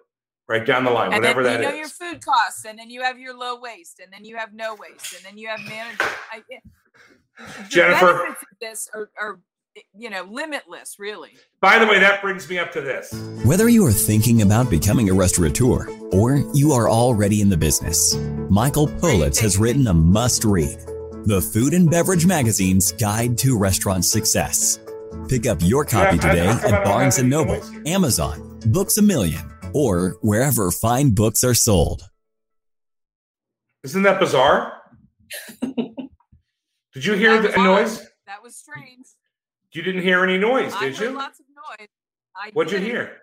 right 0.47 0.65
down 0.65 0.83
the 0.83 0.91
line, 0.91 1.13
and 1.13 1.21
whatever 1.21 1.43
that 1.43 1.61
is. 1.61 1.65
you 1.65 1.71
know 1.71 1.77
your 1.77 1.87
food 1.87 2.25
costs, 2.25 2.65
and 2.65 2.77
then 2.77 2.89
you 2.89 3.01
have 3.01 3.19
your 3.19 3.37
low 3.37 3.59
waste, 3.59 3.99
and 3.99 4.11
then 4.11 4.25
you 4.25 4.35
have 4.37 4.53
no 4.53 4.75
waste, 4.75 5.13
and 5.13 5.23
then 5.23 5.37
you 5.37 5.47
have 5.47 5.59
management. 5.61 6.11
I, 6.31 6.41
Jennifer, 7.69 8.35
this 8.59 8.89
are, 8.93 9.09
are 9.19 9.39
you 9.93 10.09
know 10.09 10.23
limitless, 10.23 10.97
really. 10.99 11.31
By 11.61 11.79
the 11.79 11.87
way, 11.87 11.99
that 11.99 12.21
brings 12.21 12.49
me 12.49 12.59
up 12.59 12.71
to 12.73 12.81
this. 12.81 13.11
Whether 13.45 13.69
you 13.69 13.85
are 13.85 13.91
thinking 13.91 14.41
about 14.41 14.69
becoming 14.69 15.09
a 15.09 15.13
restaurateur 15.13 15.87
or 16.11 16.43
you 16.53 16.71
are 16.71 16.89
already 16.89 17.41
in 17.41 17.49
the 17.49 17.57
business, 17.57 18.15
Michael 18.49 18.87
Politz 18.87 19.39
has 19.39 19.57
written 19.57 19.87
a 19.87 19.93
must-read: 19.93 20.79
the 21.25 21.41
Food 21.53 21.73
and 21.73 21.89
Beverage 21.89 22.25
Magazine's 22.25 22.91
Guide 22.91 23.37
to 23.39 23.57
Restaurant 23.57 24.05
Success. 24.05 24.79
Pick 25.27 25.45
up 25.45 25.59
your 25.61 25.85
copy 25.85 26.17
yeah, 26.17 26.21
today 26.21 26.47
at 26.47 26.83
Barnes 26.83 27.17
and 27.17 27.29
Noble, 27.29 27.61
Amazon, 27.85 28.59
Books 28.67 28.97
a 28.97 29.01
Million, 29.01 29.41
or 29.73 30.17
wherever 30.21 30.71
fine 30.71 31.11
books 31.11 31.43
are 31.43 31.53
sold. 31.53 32.03
Isn't 33.83 34.03
that 34.03 34.19
bizarre? 34.19 34.73
Did 36.93 37.05
you 37.05 37.13
hear 37.13 37.41
the 37.41 37.49
noise? 37.57 37.99
That 38.27 38.43
was 38.43 38.55
strange. 38.55 39.05
You 39.71 39.81
didn't 39.81 40.01
hear 40.01 40.23
any 40.23 40.37
noise, 40.37 40.75
did 40.75 40.99
you? 40.99 41.11
Lots 41.11 41.39
of 41.39 41.45
noise. 41.79 41.87
I 42.35 42.49
What'd 42.53 42.71
did. 42.71 42.81
you 42.81 42.91
hear? 42.91 43.17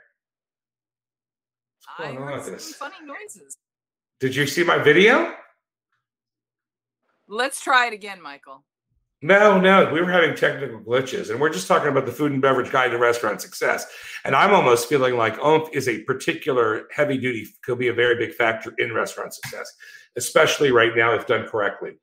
I 1.99 2.13
heard 2.13 2.61
some 2.61 2.75
funny 2.75 3.05
noises. 3.05 3.57
Did 4.21 4.35
you 4.35 4.47
see 4.47 4.65
my 4.65 4.79
video? 4.79 5.35
Let's 7.27 7.61
try 7.61 7.87
it 7.87 7.93
again, 7.93 8.23
Michael. 8.23 8.65
No, 9.21 9.61
no, 9.61 9.93
we 9.93 10.01
were 10.01 10.11
having 10.11 10.37
technical 10.37 10.81
glitches, 10.81 11.31
and 11.31 11.41
we're 11.41 11.53
just 11.53 11.67
talking 11.67 11.89
about 11.89 12.07
the 12.07 12.13
food 12.13 12.31
and 12.31 12.41
beverage 12.41 12.71
guide 12.71 12.93
to 12.93 12.99
restaurant 12.99 13.43
success. 13.43 13.85
And 14.25 14.35
I'm 14.35 14.55
almost 14.55 14.89
feeling 14.89 15.17
like 15.17 15.39
oomph 15.45 15.69
is 15.73 15.89
a 15.89 16.03
particular 16.05 16.87
heavy 16.93 17.19
duty, 17.19 17.49
could 17.65 17.79
be 17.79 17.89
a 17.89 17.93
very 17.93 18.15
big 18.15 18.35
factor 18.35 18.73
in 18.79 18.95
restaurant 18.95 19.35
success, 19.35 19.73
especially 20.17 20.71
right 20.71 20.93
now 20.95 21.15
if 21.15 21.27
done 21.27 21.49
correctly. 21.49 21.99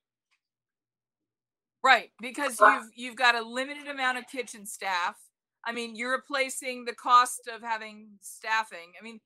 Right, 1.85 2.09
because 2.19 2.59
you've 2.59 2.89
you've 2.95 3.15
got 3.15 3.35
a 3.35 3.47
limited 3.47 3.87
amount 3.87 4.17
of 4.17 4.27
kitchen 4.27 4.65
staff. 4.65 5.17
I 5.63 5.71
mean, 5.71 5.95
you're 5.95 6.13
replacing 6.13 6.85
the 6.85 6.95
cost 6.95 7.47
of 7.47 7.61
having 7.61 8.07
staffing. 8.21 8.93
I 8.99 9.03
mean, 9.03 9.19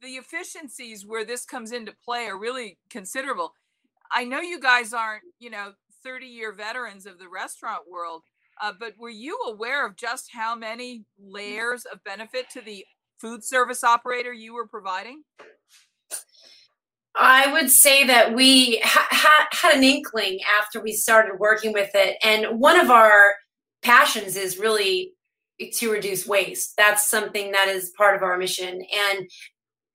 the 0.00 0.12
efficiencies 0.12 1.04
where 1.04 1.26
this 1.26 1.44
comes 1.44 1.72
into 1.72 1.92
play 2.02 2.24
are 2.24 2.38
really 2.38 2.78
considerable. 2.88 3.52
I 4.10 4.24
know 4.24 4.40
you 4.40 4.58
guys 4.58 4.94
aren't, 4.94 5.24
you 5.38 5.50
know, 5.50 5.72
30 6.02 6.24
year 6.24 6.52
veterans 6.52 7.04
of 7.04 7.18
the 7.18 7.28
restaurant 7.28 7.82
world, 7.86 8.22
uh, 8.62 8.72
but 8.80 8.94
were 8.98 9.10
you 9.10 9.38
aware 9.46 9.86
of 9.86 9.96
just 9.96 10.30
how 10.32 10.54
many 10.54 11.04
layers 11.18 11.84
of 11.84 12.02
benefit 12.02 12.48
to 12.52 12.62
the 12.62 12.86
food 13.20 13.44
service 13.44 13.84
operator 13.84 14.32
you 14.32 14.54
were 14.54 14.66
providing? 14.66 15.24
I 17.18 17.52
would 17.52 17.70
say 17.70 18.04
that 18.04 18.34
we 18.34 18.80
ha- 18.84 19.08
ha- 19.10 19.48
had 19.52 19.74
an 19.74 19.84
inkling 19.84 20.40
after 20.60 20.82
we 20.82 20.92
started 20.92 21.38
working 21.38 21.72
with 21.72 21.90
it. 21.94 22.16
And 22.22 22.60
one 22.60 22.78
of 22.78 22.90
our 22.90 23.34
passions 23.82 24.36
is 24.36 24.58
really 24.58 25.12
to 25.74 25.90
reduce 25.90 26.26
waste. 26.26 26.74
That's 26.76 27.06
something 27.06 27.52
that 27.52 27.68
is 27.68 27.92
part 27.96 28.16
of 28.16 28.22
our 28.22 28.36
mission. 28.36 28.82
And 28.94 29.30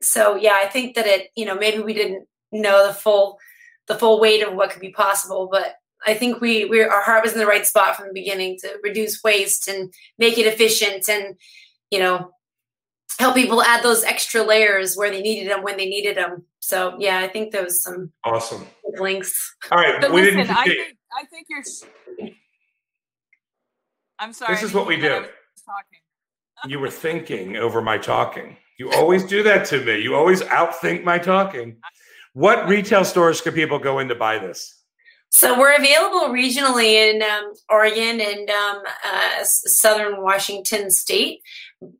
so, 0.01 0.35
yeah, 0.35 0.57
I 0.59 0.67
think 0.67 0.95
that 0.95 1.05
it, 1.05 1.29
you 1.35 1.45
know, 1.45 1.55
maybe 1.55 1.83
we 1.83 1.93
didn't 1.93 2.27
know 2.51 2.87
the 2.87 2.93
full, 2.93 3.37
the 3.87 3.95
full 3.95 4.19
weight 4.19 4.41
of 4.41 4.55
what 4.55 4.71
could 4.71 4.81
be 4.81 4.91
possible, 4.91 5.47
but 5.51 5.75
I 6.05 6.15
think 6.15 6.41
we, 6.41 6.65
we, 6.65 6.81
our 6.81 7.03
heart 7.03 7.23
was 7.23 7.33
in 7.33 7.39
the 7.39 7.45
right 7.45 7.65
spot 7.65 7.95
from 7.95 8.07
the 8.07 8.13
beginning 8.13 8.57
to 8.61 8.79
reduce 8.81 9.21
waste 9.23 9.67
and 9.67 9.93
make 10.17 10.39
it 10.39 10.47
efficient 10.47 11.07
and, 11.07 11.35
you 11.91 11.99
know, 11.99 12.31
help 13.19 13.35
people 13.35 13.61
add 13.61 13.83
those 13.83 14.03
extra 14.03 14.41
layers 14.41 14.95
where 14.95 15.11
they 15.11 15.21
needed 15.21 15.51
them 15.51 15.61
when 15.61 15.77
they 15.77 15.85
needed 15.85 16.17
them. 16.17 16.43
So 16.61 16.95
yeah, 16.99 17.19
I 17.19 17.27
think 17.27 17.51
there 17.51 17.63
was 17.63 17.81
some 17.81 18.11
awesome 18.23 18.65
links. 18.97 19.33
All 19.71 19.79
right, 19.79 19.99
but 19.99 20.11
we 20.11 20.21
listen, 20.21 20.37
didn't. 20.37 20.57
I 20.57 20.63
think, 20.63 20.97
I 21.19 21.25
think 21.25 21.47
you're. 21.49 21.63
I'm 24.19 24.31
sorry. 24.31 24.53
This 24.53 24.63
is 24.63 24.73
what 24.73 24.85
we 24.85 24.97
do. 24.97 25.25
you 26.67 26.79
were 26.79 26.91
thinking 26.91 27.57
over 27.57 27.81
my 27.81 27.97
talking. 27.97 28.57
You 28.77 28.91
always 28.91 29.25
do 29.25 29.41
that 29.43 29.65
to 29.67 29.83
me. 29.83 30.01
You 30.01 30.15
always 30.15 30.41
outthink 30.43 31.03
my 31.03 31.17
talking. 31.17 31.77
What 32.33 32.69
retail 32.69 33.03
stores 33.03 33.41
can 33.41 33.53
people 33.53 33.77
go 33.77 33.99
in 33.99 34.07
to 34.07 34.15
buy 34.15 34.39
this? 34.39 34.80
So 35.33 35.57
we're 35.57 35.75
available 35.75 36.27
regionally 36.33 36.93
in 36.95 37.21
um, 37.21 37.53
Oregon 37.69 38.19
and 38.19 38.49
um, 38.49 38.83
uh, 39.05 39.43
Southern 39.43 40.21
Washington 40.21 40.91
State. 40.91 41.39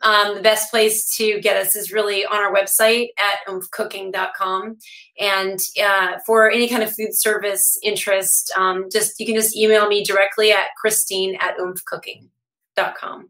Um, 0.02 0.36
the 0.36 0.42
best 0.42 0.70
place 0.70 1.16
to 1.16 1.40
get 1.40 1.56
us 1.56 1.78
is 1.78 1.94
really 1.94 2.26
on 2.26 2.36
our 2.36 2.54
website 2.54 3.08
at 3.18 3.48
oomphcooking.com. 3.48 4.78
And 5.18 5.60
uh, 5.82 6.18
for 6.26 6.52
any 6.52 6.68
kind 6.68 6.84
of 6.84 6.94
food 6.94 7.14
service 7.14 7.80
interest, 7.82 8.52
um, 8.58 8.90
just 8.92 9.18
you 9.18 9.26
can 9.26 9.36
just 9.36 9.56
email 9.56 9.88
me 9.88 10.04
directly 10.04 10.52
at 10.52 10.68
Christine 10.80 11.38
at 11.40 11.58
oomphcooking.com. 11.58 13.30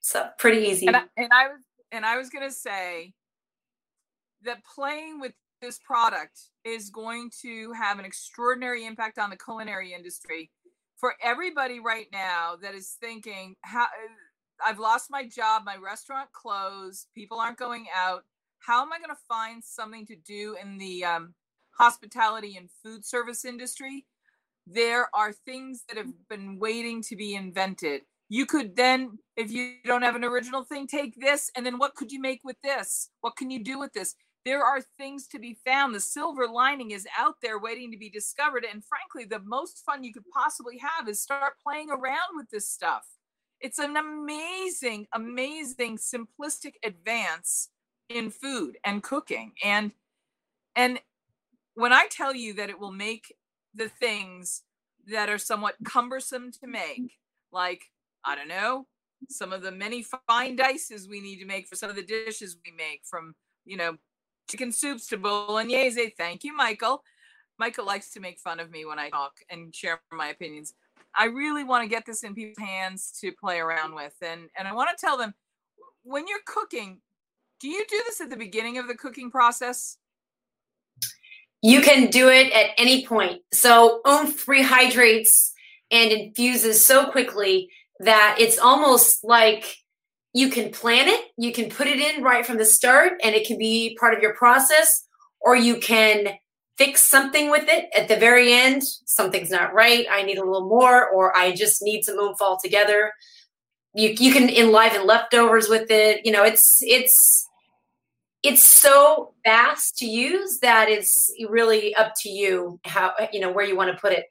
So 0.00 0.28
pretty 0.38 0.66
easy. 0.68 0.86
And 0.88 0.96
I, 0.96 1.02
and 1.16 1.32
I 1.32 1.48
was 1.48 1.60
and 1.90 2.04
I 2.04 2.18
was 2.18 2.28
gonna 2.28 2.52
say 2.52 3.14
that 4.44 4.58
playing 4.74 5.20
with 5.20 5.32
this 5.60 5.78
product 5.78 6.38
is 6.64 6.90
going 6.90 7.30
to 7.42 7.72
have 7.72 7.98
an 7.98 8.04
extraordinary 8.04 8.86
impact 8.86 9.18
on 9.18 9.30
the 9.30 9.36
culinary 9.36 9.92
industry 9.92 10.50
for 10.96 11.14
everybody 11.22 11.80
right 11.80 12.06
now 12.12 12.56
that 12.60 12.74
is 12.74 12.96
thinking 13.00 13.56
how 13.62 13.86
I've 14.64 14.78
lost 14.78 15.10
my 15.10 15.26
job, 15.26 15.62
my 15.64 15.76
restaurant 15.76 16.30
closed, 16.32 17.06
people 17.14 17.38
aren't 17.38 17.56
going 17.56 17.86
out. 17.94 18.24
How 18.58 18.82
am 18.82 18.92
I 18.92 18.98
going 18.98 19.10
to 19.10 19.22
find 19.26 19.64
something 19.64 20.04
to 20.06 20.16
do 20.16 20.56
in 20.62 20.76
the 20.76 21.04
um, 21.04 21.34
hospitality 21.78 22.56
and 22.58 22.68
food 22.82 23.06
service 23.06 23.46
industry? 23.46 24.04
There 24.66 25.08
are 25.14 25.32
things 25.32 25.84
that 25.88 25.96
have 25.96 26.12
been 26.28 26.58
waiting 26.58 27.02
to 27.04 27.16
be 27.16 27.34
invented. 27.34 28.02
You 28.28 28.44
could 28.44 28.76
then, 28.76 29.18
if 29.36 29.50
you 29.50 29.76
don't 29.86 30.02
have 30.02 30.14
an 30.14 30.24
original 30.24 30.64
thing, 30.64 30.86
take 30.86 31.18
this 31.18 31.50
and 31.56 31.64
then 31.64 31.78
what 31.78 31.94
could 31.94 32.12
you 32.12 32.20
make 32.20 32.40
with 32.44 32.56
this? 32.62 33.08
What 33.22 33.36
can 33.36 33.50
you 33.50 33.64
do 33.64 33.78
with 33.78 33.94
this? 33.94 34.14
There 34.44 34.64
are 34.64 34.80
things 34.80 35.26
to 35.28 35.38
be 35.38 35.58
found. 35.64 35.94
The 35.94 36.00
silver 36.00 36.46
lining 36.46 36.92
is 36.92 37.06
out 37.18 37.36
there 37.42 37.58
waiting 37.58 37.90
to 37.92 37.98
be 37.98 38.08
discovered. 38.08 38.64
And 38.70 38.82
frankly, 38.84 39.24
the 39.24 39.44
most 39.44 39.84
fun 39.84 40.02
you 40.02 40.12
could 40.12 40.28
possibly 40.32 40.78
have 40.78 41.08
is 41.08 41.20
start 41.20 41.54
playing 41.62 41.90
around 41.90 42.36
with 42.36 42.48
this 42.50 42.68
stuff. 42.68 43.06
It's 43.60 43.78
an 43.78 43.96
amazing, 43.96 45.06
amazing, 45.12 45.98
simplistic 45.98 46.74
advance 46.82 47.68
in 48.08 48.30
food 48.30 48.78
and 48.84 49.02
cooking. 49.02 49.52
And 49.62 49.92
and 50.74 51.00
when 51.74 51.92
I 51.92 52.06
tell 52.10 52.34
you 52.34 52.54
that 52.54 52.70
it 52.70 52.78
will 52.78 52.92
make 52.92 53.34
the 53.74 53.88
things 53.88 54.62
that 55.06 55.28
are 55.28 55.38
somewhat 55.38 55.76
cumbersome 55.84 56.52
to 56.52 56.66
make, 56.66 57.18
like, 57.52 57.82
I 58.24 58.34
don't 58.34 58.48
know, 58.48 58.86
some 59.28 59.52
of 59.52 59.62
the 59.62 59.72
many 59.72 60.04
fine 60.28 60.56
dices 60.56 61.08
we 61.08 61.20
need 61.20 61.38
to 61.40 61.46
make 61.46 61.66
for 61.68 61.76
some 61.76 61.90
of 61.90 61.96
the 61.96 62.02
dishes 62.02 62.56
we 62.64 62.72
make 62.72 63.02
from, 63.04 63.34
you 63.64 63.76
know, 63.76 63.96
chicken 64.50 64.72
soups 64.72 65.06
to 65.08 65.16
bolognese. 65.16 66.14
Thank 66.16 66.44
you, 66.44 66.54
Michael. 66.54 67.02
Michael 67.58 67.86
likes 67.86 68.10
to 68.12 68.20
make 68.20 68.40
fun 68.40 68.58
of 68.58 68.70
me 68.70 68.84
when 68.84 68.98
I 68.98 69.10
talk 69.10 69.32
and 69.50 69.74
share 69.74 70.00
my 70.12 70.28
opinions. 70.28 70.74
I 71.14 71.26
really 71.26 71.64
want 71.64 71.84
to 71.84 71.88
get 71.88 72.06
this 72.06 72.22
in 72.22 72.34
people's 72.34 72.66
hands 72.66 73.12
to 73.20 73.32
play 73.32 73.58
around 73.58 73.94
with. 73.94 74.14
And, 74.22 74.48
and 74.58 74.66
I 74.66 74.72
want 74.72 74.90
to 74.96 75.00
tell 75.00 75.16
them 75.16 75.34
when 76.02 76.26
you're 76.26 76.38
cooking, 76.46 77.00
do 77.60 77.68
you 77.68 77.84
do 77.88 78.02
this 78.06 78.20
at 78.20 78.30
the 78.30 78.36
beginning 78.36 78.78
of 78.78 78.88
the 78.88 78.94
cooking 78.94 79.30
process? 79.30 79.98
You 81.62 81.82
can 81.82 82.10
do 82.10 82.28
it 82.28 82.52
at 82.52 82.70
any 82.78 83.06
point. 83.06 83.42
So 83.52 84.00
oomph 84.08 84.46
rehydrates 84.46 85.50
and 85.90 86.10
infuses 86.10 86.84
so 86.84 87.10
quickly 87.10 87.68
that 87.98 88.36
it's 88.38 88.58
almost 88.58 89.22
like 89.22 89.76
you 90.32 90.48
can 90.48 90.70
plan 90.70 91.08
it, 91.08 91.26
you 91.36 91.52
can 91.52 91.68
put 91.70 91.86
it 91.86 91.98
in 91.98 92.22
right 92.22 92.46
from 92.46 92.58
the 92.58 92.64
start, 92.64 93.14
and 93.22 93.34
it 93.34 93.46
can 93.46 93.58
be 93.58 93.96
part 93.98 94.14
of 94.14 94.20
your 94.20 94.34
process, 94.34 95.04
or 95.40 95.56
you 95.56 95.78
can 95.78 96.28
fix 96.78 97.02
something 97.02 97.50
with 97.50 97.64
it 97.68 97.90
at 97.96 98.08
the 98.08 98.16
very 98.16 98.52
end. 98.52 98.82
Something's 99.04 99.50
not 99.50 99.74
right. 99.74 100.06
I 100.10 100.22
need 100.22 100.38
a 100.38 100.44
little 100.44 100.68
more, 100.68 101.08
or 101.10 101.36
I 101.36 101.52
just 101.52 101.82
need 101.82 102.04
some 102.04 102.18
oomph 102.18 102.40
altogether. 102.40 103.12
You 103.94 104.14
you 104.18 104.32
can 104.32 104.48
enliven 104.48 105.06
leftovers 105.06 105.68
with 105.68 105.90
it. 105.90 106.24
You 106.24 106.32
know, 106.32 106.44
it's 106.44 106.78
it's 106.82 107.46
it's 108.42 108.62
so 108.62 109.34
fast 109.44 109.98
to 109.98 110.06
use 110.06 110.60
that 110.60 110.88
it's 110.88 111.30
really 111.48 111.94
up 111.96 112.14
to 112.22 112.30
you 112.30 112.80
how 112.84 113.12
you 113.32 113.40
know 113.40 113.52
where 113.52 113.64
you 113.64 113.76
want 113.76 113.92
to 113.92 114.00
put 114.00 114.12
it 114.12 114.26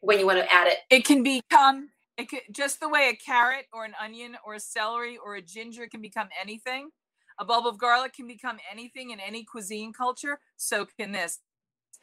when 0.00 0.18
you 0.18 0.26
want 0.26 0.38
to 0.38 0.52
add 0.52 0.66
it. 0.66 0.78
It 0.90 1.04
can 1.04 1.22
become 1.22 1.90
it 2.16 2.28
could, 2.28 2.40
just 2.52 2.80
the 2.80 2.88
way 2.88 3.08
a 3.12 3.16
carrot 3.16 3.66
or 3.72 3.84
an 3.84 3.94
onion 4.02 4.36
or 4.46 4.54
a 4.54 4.60
celery 4.60 5.16
or 5.16 5.36
a 5.36 5.42
ginger 5.42 5.86
can 5.86 6.00
become 6.00 6.28
anything. 6.40 6.90
A 7.38 7.44
bulb 7.44 7.66
of 7.66 7.78
garlic 7.78 8.12
can 8.14 8.26
become 8.28 8.58
anything 8.70 9.10
in 9.10 9.18
any 9.18 9.44
cuisine 9.44 9.92
culture. 9.92 10.38
So 10.56 10.86
can 10.98 11.12
this. 11.12 11.40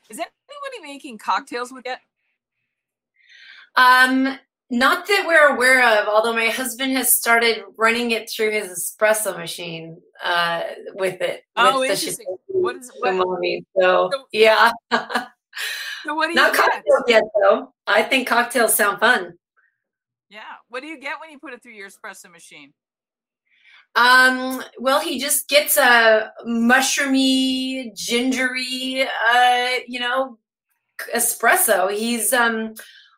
Is 0.10 0.17
anybody 0.19 0.93
making 0.93 1.19
cocktails 1.19 1.71
with 1.71 1.86
it? 1.86 2.00
Um, 3.78 4.38
not 4.69 5.08
that 5.08 5.26
we're 5.26 5.56
aware 5.56 6.02
of, 6.02 6.08
although 6.08 6.34
my 6.34 6.47
husband 6.47 6.97
has 6.97 7.13
started 7.13 7.63
running 7.78 8.12
it 8.12 8.30
through 8.30 8.52
his 8.52 8.67
espresso 8.67 9.38
machine 9.38 10.02
uh, 10.24 10.63
with 10.95 11.21
it. 11.21 11.43
Oh, 11.56 11.80
with 11.80 11.91
interesting. 11.91 12.26
What 12.47 12.78
is 12.78 12.91
what? 13.00 13.13
So, 13.80 14.10
So- 14.12 14.26
yeah. 14.32 14.71
So 16.04 16.15
what 16.15 16.26
do 16.26 16.30
you 16.32 16.36
Not 16.36 16.56
cocktails 16.56 17.04
yet, 17.08 17.24
though. 17.39 17.74
I 17.86 18.02
think 18.02 18.28
cocktails 18.28 18.74
sound 18.74 19.00
fun. 19.00 19.38
Yeah. 20.32 20.39
What 20.70 20.82
do 20.82 20.88
you 20.88 20.98
get 20.98 21.20
when 21.20 21.30
you 21.30 21.39
put 21.39 21.54
it 21.54 21.62
through 21.62 21.74
your 21.74 21.89
espresso 21.89 22.32
machine? 22.32 22.72
Um, 23.96 24.63
well, 24.80 25.02
he 25.02 25.20
just 25.20 25.50
gets 25.50 25.76
a 25.76 26.32
mushroomy, 26.48 27.94
gingery, 27.94 29.06
uh, 29.30 29.70
you 29.86 30.00
know, 30.00 30.38
espresso. 31.13 31.91
He's 31.91 32.32
um 32.32 32.76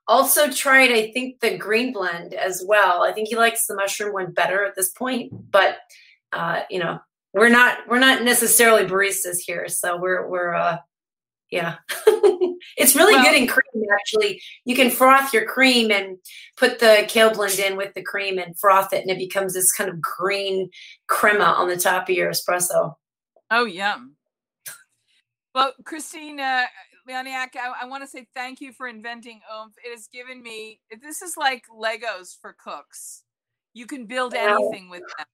also 0.07 0.49
tried, 0.49 0.91
I 0.91 1.11
think, 1.11 1.39
the 1.39 1.55
green 1.55 1.93
blend 1.93 2.33
as 2.33 2.63
well. 2.67 3.03
I 3.03 3.11
think 3.11 3.27
he 3.27 3.35
likes 3.35 3.67
the 3.67 3.75
mushroom 3.75 4.13
one 4.13 4.31
better 4.31 4.65
at 4.65 4.75
this 4.75 4.89
point, 4.89 5.31
but 5.51 5.77
uh, 6.31 6.61
you 6.71 6.79
know, 6.79 6.99
we're 7.35 7.49
not 7.49 7.77
we're 7.87 7.99
not 7.99 8.23
necessarily 8.23 8.85
baristas 8.85 9.37
here, 9.37 9.67
so 9.67 9.97
we're 9.97 10.27
we're 10.27 10.55
uh 10.55 10.77
yeah. 11.53 11.75
it's 12.77 12.95
really 12.95 13.13
Well- 13.13 13.23
good 13.23 13.35
in 13.35 13.47
cream 13.47 13.85
actually. 13.93 14.41
You 14.65 14.75
can 14.75 14.89
froth 14.89 15.33
your 15.33 15.45
cream 15.45 15.91
and 15.91 16.17
put 16.57 16.79
the 16.79 17.05
kale 17.07 17.31
blend 17.31 17.59
in 17.59 17.77
with 17.77 17.93
the 17.93 18.01
cream 18.01 18.39
and 18.39 18.57
froth 18.57 18.91
it 18.91 19.01
and 19.01 19.11
it 19.11 19.19
becomes 19.19 19.53
this 19.53 19.71
kind 19.71 19.89
of 19.89 20.01
green 20.01 20.69
crema 21.07 21.43
on 21.43 21.67
the 21.67 21.77
top 21.77 22.09
of 22.09 22.15
your 22.15 22.31
espresso. 22.31 22.95
Oh, 23.51 23.65
yum. 23.65 24.15
Well, 25.53 25.73
Christina 25.85 26.65
Leoniak, 27.07 27.55
I, 27.55 27.83
I 27.83 27.85
want 27.85 28.01
to 28.01 28.07
say 28.09 28.25
thank 28.33 28.59
you 28.59 28.73
for 28.73 28.87
inventing 28.87 29.41
oomph. 29.55 29.75
It 29.85 29.91
has 29.91 30.07
given 30.07 30.41
me, 30.41 30.79
this 31.03 31.21
is 31.21 31.37
like 31.37 31.63
Legos 31.71 32.35
for 32.41 32.55
cooks. 32.57 33.23
You 33.75 33.85
can 33.85 34.07
build 34.07 34.33
Wow. 34.33 34.57
anything 34.57 34.89
with 34.89 35.03
them. 35.17 35.27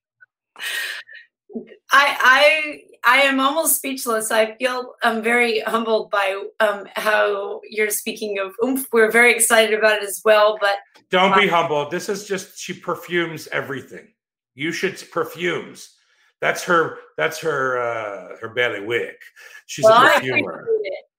I 1.92 2.16
I 2.20 2.82
I 3.04 3.16
am 3.22 3.40
almost 3.40 3.76
speechless. 3.76 4.30
I 4.30 4.54
feel 4.56 4.94
I'm 5.02 5.22
very 5.22 5.60
humbled 5.60 6.10
by 6.10 6.44
um, 6.60 6.86
how 6.96 7.60
you're 7.68 7.90
speaking 7.90 8.38
of 8.38 8.54
oomph. 8.64 8.86
We're 8.92 9.10
very 9.10 9.34
excited 9.34 9.78
about 9.78 10.02
it 10.02 10.08
as 10.08 10.20
well. 10.24 10.58
But 10.60 10.76
Don't 11.10 11.34
be 11.34 11.48
humble. 11.48 11.88
This 11.88 12.08
is 12.08 12.26
just 12.26 12.58
she 12.58 12.74
perfumes 12.74 13.48
everything. 13.52 14.08
You 14.54 14.72
should 14.72 15.02
perfumes. 15.10 15.96
That's 16.40 16.62
her. 16.64 16.98
That's 17.16 17.38
her. 17.40 17.78
uh 17.78 18.36
Her 18.40 18.48
bailiwick. 18.50 19.20
She's 19.66 19.84
well, 19.84 20.06
a 20.06 20.10
perfumer. 20.12 20.66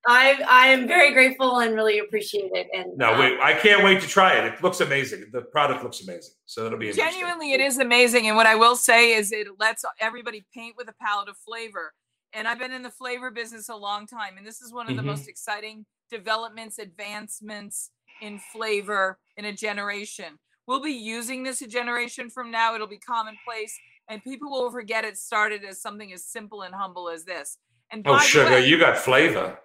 It. 0.06 0.12
I 0.12 0.42
I 0.50 0.68
am 0.68 0.88
very 0.88 1.14
grateful 1.14 1.60
and 1.60 1.76
really 1.76 2.00
appreciate 2.00 2.52
it. 2.54 2.68
And 2.74 2.98
No, 2.98 3.14
uh, 3.14 3.20
wait. 3.20 3.40
I 3.40 3.54
can't 3.54 3.84
wait 3.84 4.02
to 4.02 4.08
try 4.08 4.34
it. 4.34 4.46
It 4.46 4.62
looks 4.64 4.80
amazing. 4.82 5.26
The 5.32 5.42
product 5.42 5.84
looks 5.84 6.02
amazing. 6.02 6.34
So 6.46 6.66
it'll 6.66 6.80
be. 6.80 6.92
Genuinely, 6.92 7.54
it 7.54 7.62
is 7.62 7.78
amazing. 7.78 8.28
And 8.28 8.36
what 8.36 8.46
I 8.48 8.56
will 8.56 8.76
say 8.76 9.14
is 9.14 9.32
it 9.32 9.48
lets 9.60 9.84
everybody 10.00 10.46
paint 10.54 10.76
with 10.78 10.90
a 10.90 10.94
palette 11.02 11.30
of 11.30 11.38
flavor. 11.38 11.94
And 12.34 12.48
I've 12.48 12.60
been 12.60 12.72
in 12.72 12.82
the 12.82 12.90
flavor 12.92 13.30
business 13.30 13.70
a 13.70 13.76
long 13.76 14.08
time. 14.08 14.38
And 14.38 14.46
this 14.48 14.62
is 14.62 14.72
one 14.74 14.90
of 14.90 14.96
the 14.96 15.02
Mhm. 15.02 15.08
most 15.08 15.28
exciting 15.28 15.86
developments, 16.10 16.80
advancements 16.80 17.92
in 18.22 18.40
flavor 18.40 19.20
in 19.38 19.46
a 19.46 19.54
generation. 19.54 20.40
We'll 20.68 20.82
be 20.82 20.92
using 20.94 21.44
this 21.44 21.62
a 21.62 21.68
generation 21.68 22.30
from 22.30 22.52
now. 22.52 22.74
It'll 22.76 22.88
be 22.88 23.00
commonplace. 23.00 23.78
And 24.08 24.24
people 24.24 24.50
will 24.52 24.72
forget 24.72 25.06
it 25.06 25.18
started 25.18 25.64
as 25.64 25.82
something 25.82 26.12
as 26.14 26.26
simple 26.26 26.62
and 26.64 26.74
humble 26.74 27.10
as 27.10 27.26
this. 27.26 27.58
And 27.92 28.06
Oh, 28.08 28.18
sugar, 28.20 28.50
way, 28.52 28.66
you 28.66 28.78
got 28.78 28.98
flavor. 28.98 29.60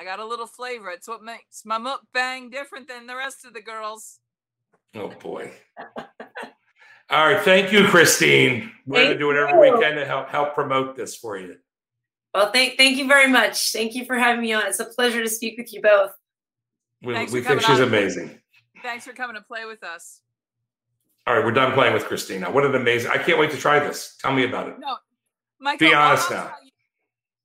I 0.00 0.04
got 0.04 0.18
a 0.18 0.24
little 0.24 0.46
flavor. 0.46 0.88
It's 0.88 1.06
what 1.06 1.22
makes 1.22 1.66
my 1.66 1.78
mukbang 1.78 2.50
different 2.50 2.88
than 2.88 3.06
the 3.06 3.14
rest 3.14 3.44
of 3.44 3.52
the 3.52 3.60
girls. 3.60 4.18
Oh 4.94 5.08
boy. 5.08 5.52
All 7.10 7.30
right, 7.30 7.44
thank 7.44 7.70
you, 7.70 7.86
Christine. 7.86 8.72
We're 8.86 9.04
gonna 9.04 9.18
do 9.18 9.26
whatever 9.26 9.60
we 9.60 9.68
can 9.78 9.96
to 9.96 10.06
help 10.06 10.30
help 10.30 10.54
promote 10.54 10.96
this 10.96 11.14
for 11.14 11.36
you. 11.36 11.56
well, 12.34 12.50
thank 12.50 12.78
thank 12.78 12.96
you 12.96 13.08
very 13.08 13.30
much. 13.30 13.72
Thank 13.72 13.94
you 13.94 14.06
for 14.06 14.16
having 14.16 14.40
me 14.40 14.54
on. 14.54 14.66
It's 14.68 14.80
a 14.80 14.86
pleasure 14.86 15.22
to 15.22 15.28
speak 15.28 15.58
with 15.58 15.70
you 15.70 15.82
both. 15.82 16.12
We, 17.02 17.12
we 17.26 17.42
think 17.42 17.60
she's 17.60 17.80
on. 17.80 17.88
amazing. 17.88 18.40
Thanks 18.82 19.04
for 19.04 19.12
coming 19.12 19.36
to 19.36 19.42
play 19.42 19.66
with 19.66 19.84
us. 19.84 20.22
All 21.26 21.36
right, 21.36 21.44
we're 21.44 21.52
done 21.52 21.72
playing 21.74 21.92
with 21.92 22.06
Christina. 22.06 22.50
What 22.50 22.64
an 22.64 22.74
amazing! 22.74 23.10
I 23.10 23.18
can't 23.18 23.38
wait 23.38 23.50
to 23.50 23.58
try 23.58 23.78
this. 23.80 24.16
Tell 24.18 24.32
me 24.32 24.44
about 24.44 24.68
it. 24.68 24.76
No, 24.78 24.96
Michael. 25.60 25.88
Be 25.90 25.94
honest 25.94 26.30
I'll 26.30 26.38
now. 26.38 26.54
you- 26.64 26.70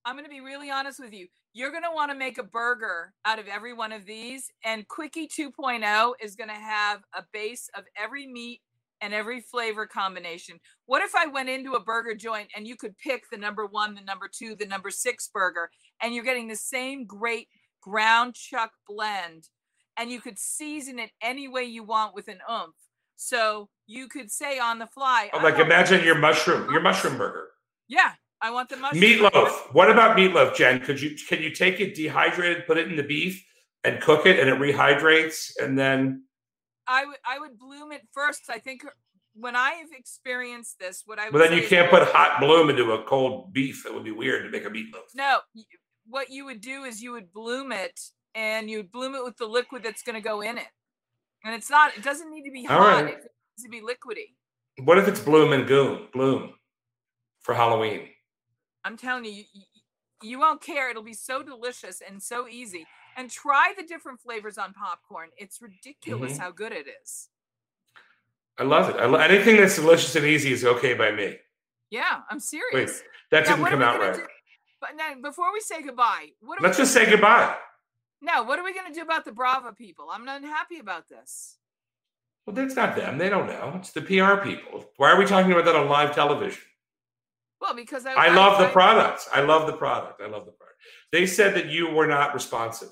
I'm 0.05 0.15
going 0.15 0.23
to 0.23 0.29
be 0.29 0.39
really 0.39 0.69
honest 0.69 0.99
with 0.99 1.13
you. 1.13 1.27
You're 1.55 1.71
going 1.71 1.83
to 1.83 1.89
want 1.95 2.11
to 2.11 2.17
make 2.17 2.37
a 2.37 2.43
burger 2.43 3.13
out 3.23 3.39
of 3.39 3.47
every 3.47 3.71
one 3.71 3.93
of 3.93 4.05
these, 4.05 4.51
and 4.65 4.85
Quickie 4.89 5.25
2.0 5.25 6.11
is 6.21 6.35
going 6.35 6.49
to 6.49 6.53
have 6.53 7.01
a 7.13 7.23
base 7.31 7.69
of 7.77 7.85
every 7.97 8.27
meat 8.27 8.59
and 8.99 9.13
every 9.13 9.39
flavor 9.39 9.85
combination. 9.87 10.59
What 10.85 11.01
if 11.01 11.15
I 11.15 11.27
went 11.27 11.47
into 11.47 11.71
a 11.75 11.79
burger 11.79 12.13
joint 12.13 12.49
and 12.57 12.67
you 12.67 12.75
could 12.75 12.97
pick 12.97 13.29
the 13.31 13.37
number 13.37 13.65
one, 13.65 13.95
the 13.95 14.01
number 14.01 14.29
two, 14.29 14.55
the 14.55 14.65
number 14.65 14.89
six 14.91 15.29
burger, 15.33 15.69
and 16.01 16.13
you're 16.13 16.25
getting 16.25 16.49
the 16.49 16.57
same 16.57 17.05
great 17.05 17.47
ground 17.81 18.35
chuck 18.35 18.71
blend, 18.85 19.47
and 19.95 20.11
you 20.11 20.19
could 20.19 20.37
season 20.37 20.99
it 20.99 21.11
any 21.21 21.47
way 21.47 21.63
you 21.63 21.85
want 21.85 22.13
with 22.13 22.27
an 22.27 22.39
oomph. 22.51 22.75
So 23.15 23.69
you 23.87 24.09
could 24.09 24.29
say 24.29 24.59
on 24.59 24.77
the 24.79 24.87
fly, 24.87 25.29
Oh, 25.31 25.39
"I 25.39 25.43
like 25.43 25.59
imagine 25.59 26.03
your 26.03 26.15
mushroom, 26.17 26.69
your 26.69 26.81
mushroom 26.81 27.17
burger. 27.17 27.51
yeah, 27.87 28.15
I 28.45 28.51
want 28.51 28.69
the 28.69 28.77
mushroom. 28.77 29.01
Meatloaf. 29.01 29.73
What 29.73 29.89
about 29.89 30.15
meatloaf, 30.15 30.55
Jen? 30.55 30.79
Could 30.79 31.01
you 31.01 31.15
can 31.27 31.41
you 31.41 31.49
take 31.49 31.79
it 31.79 31.95
dehydrated, 31.95 32.67
put 32.67 32.77
it 32.77 32.87
in 32.87 32.95
the 32.95 33.01
beef, 33.03 33.43
and 33.83 33.99
cook 33.99 34.27
it, 34.27 34.39
and 34.39 34.47
it 34.47 34.59
rehydrates, 34.59 35.51
and 35.59 35.77
then 35.79 36.25
I 36.87 37.05
would 37.05 37.17
I 37.25 37.39
would 37.39 37.57
bloom 37.57 37.91
it 37.91 38.03
first. 38.13 38.43
I 38.49 38.59
think 38.59 38.85
when 39.33 39.55
I 39.55 39.71
have 39.71 39.89
experienced 39.97 40.77
this, 40.79 41.01
what 41.07 41.17
I 41.17 41.25
would 41.25 41.33
well, 41.33 41.49
then 41.49 41.57
you 41.57 41.67
can't 41.67 41.89
put 41.89 42.03
hot 42.03 42.39
bloom 42.39 42.69
into 42.69 42.91
a 42.91 43.03
cold 43.03 43.51
beef. 43.51 43.83
That 43.83 43.95
would 43.95 44.03
be 44.03 44.11
weird 44.11 44.43
to 44.43 44.51
make 44.51 44.65
a 44.65 44.69
meatloaf. 44.69 45.09
no. 45.15 45.39
What 46.07 46.29
you 46.29 46.45
would 46.45 46.61
do 46.61 46.83
is 46.83 47.01
you 47.01 47.13
would 47.13 47.33
bloom 47.33 47.71
it, 47.71 47.99
and 48.35 48.69
you 48.69 48.77
would 48.77 48.91
bloom 48.91 49.15
it 49.15 49.23
with 49.23 49.37
the 49.37 49.47
liquid 49.47 49.81
that's 49.81 50.03
going 50.03 50.13
to 50.13 50.21
go 50.21 50.41
in 50.41 50.59
it. 50.59 50.67
And 51.43 51.55
it's 51.55 51.71
not. 51.71 51.97
It 51.97 52.03
doesn't 52.03 52.29
need 52.29 52.43
to 52.43 52.51
be 52.51 52.67
All 52.67 52.77
hot. 52.77 53.03
right. 53.05 53.13
It 53.15 53.21
needs 53.57 53.63
to 53.63 53.69
be 53.69 53.81
liquidy. 53.81 54.35
What 54.85 54.99
if 54.99 55.07
it's 55.07 55.19
bloom 55.19 55.51
and 55.51 55.67
goon 55.67 56.09
bloom 56.13 56.53
for 57.41 57.55
Halloween? 57.55 58.09
I'm 58.85 58.95
telling 58.95 59.25
you, 59.25 59.31
you, 59.31 59.43
you- 60.21 60.39
won't 60.39 60.61
care. 60.61 60.89
It'll 60.89 61.03
be 61.03 61.13
so 61.13 61.43
delicious 61.43 62.01
and 62.07 62.21
so 62.23 62.47
easy. 62.47 62.85
And 63.17 63.29
try 63.29 63.73
the 63.77 63.83
different 63.83 64.19
flavors 64.21 64.57
on 64.57 64.73
popcorn. 64.73 65.29
It's 65.37 65.61
ridiculous 65.61 66.33
Mhm. 66.33 66.39
how 66.39 66.51
good 66.51 66.71
it 66.71 66.85
is. 67.01 67.29
I 68.57 68.63
love 68.63 68.89
it. 68.89 68.95
I 68.97 69.05
lo- 69.05 69.19
anything 69.19 69.57
that's 69.57 69.75
delicious 69.75 70.15
and 70.15 70.25
easy 70.25 70.51
is 70.53 70.63
okay 70.63 70.93
by 70.93 71.11
me. 71.11 71.37
Yeah, 71.89 72.21
I'm 72.29 72.39
serious. 72.39 73.03
That 73.31 73.45
Now, 73.47 73.55
didn't 73.57 73.69
come 73.69 73.81
out 73.81 73.99
right. 73.99 74.15
do- 74.15 74.27
But 74.79 74.95
now, 74.95 75.13
before 75.15 75.51
we 75.51 75.59
say 75.61 75.81
goodbye, 75.81 76.31
what 76.39 76.59
are 76.59 76.63
Let's 76.63 76.77
just 76.77 76.93
say 76.93 77.09
goodbye. 77.09 77.57
No, 78.21 78.43
what 78.43 78.59
are 78.59 78.63
we 78.63 78.73
going 78.73 78.87
to 78.87 78.93
do 78.93 79.01
about 79.01 79.25
the 79.25 79.31
Brava 79.31 79.73
people? 79.73 80.09
I'm 80.11 80.25
not 80.25 80.41
happy 80.43 80.79
about 80.79 81.07
this. 81.07 81.57
Well, 82.45 82.55
that's 82.55 82.75
not 82.75 82.95
them. 82.95 83.17
They 83.17 83.29
don't 83.29 83.47
know. 83.47 83.73
It's 83.77 83.91
the 83.91 84.01
PR 84.01 84.37
people. 84.43 84.91
Why 84.97 85.11
are 85.11 85.17
we 85.17 85.25
talking 85.25 85.51
about 85.51 85.65
that 85.65 85.75
on 85.75 85.87
live 85.89 86.13
television? 86.15 86.61
Well, 87.65 87.75
because 87.75 88.05
I, 88.05 88.13
I 88.13 88.35
love 88.35 88.59
the 88.59 88.67
I- 88.67 88.71
product. 88.71 89.27
I 89.33 89.41
love 89.41 89.65
the 89.65 89.73
product. 89.73 90.21
I 90.21 90.27
love 90.27 90.45
the 90.45 90.51
product. 90.51 90.77
They 91.11 91.25
said 91.25 91.55
that 91.55 91.65
you 91.65 91.89
were 91.89 92.05
not 92.05 92.35
responsive. 92.35 92.89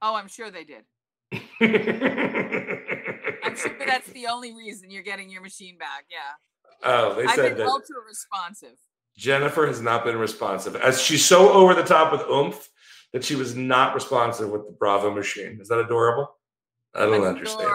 Oh, 0.00 0.14
I'm 0.14 0.28
sure 0.28 0.50
they 0.50 0.64
did. 0.64 0.84
I'm 1.32 1.40
sure 3.56 3.76
that's 3.86 4.08
the 4.10 4.26
only 4.30 4.54
reason 4.54 4.90
you're 4.90 5.02
getting 5.02 5.28
your 5.28 5.42
machine 5.42 5.76
back. 5.76 6.06
Yeah, 6.10 6.18
oh, 6.84 7.14
they 7.14 7.24
I've 7.24 7.34
said 7.34 7.56
been 7.56 7.58
that 7.58 7.66
ultra 7.66 7.96
responsive. 8.08 8.76
Jennifer 9.16 9.66
has 9.66 9.82
not 9.82 10.04
been 10.04 10.16
responsive. 10.16 10.74
As 10.76 11.00
she's 11.00 11.24
so 11.24 11.52
over 11.52 11.74
the 11.74 11.82
top 11.82 12.10
with 12.10 12.22
oomph 12.22 12.68
that 13.12 13.22
she 13.22 13.34
was 13.34 13.54
not 13.54 13.94
responsive 13.94 14.48
with 14.48 14.64
the 14.66 14.72
Brava 14.72 15.10
machine. 15.10 15.58
Is 15.60 15.68
that 15.68 15.78
adorable? 15.78 16.34
I 16.94 17.00
don't 17.00 17.22
understand. 17.22 17.68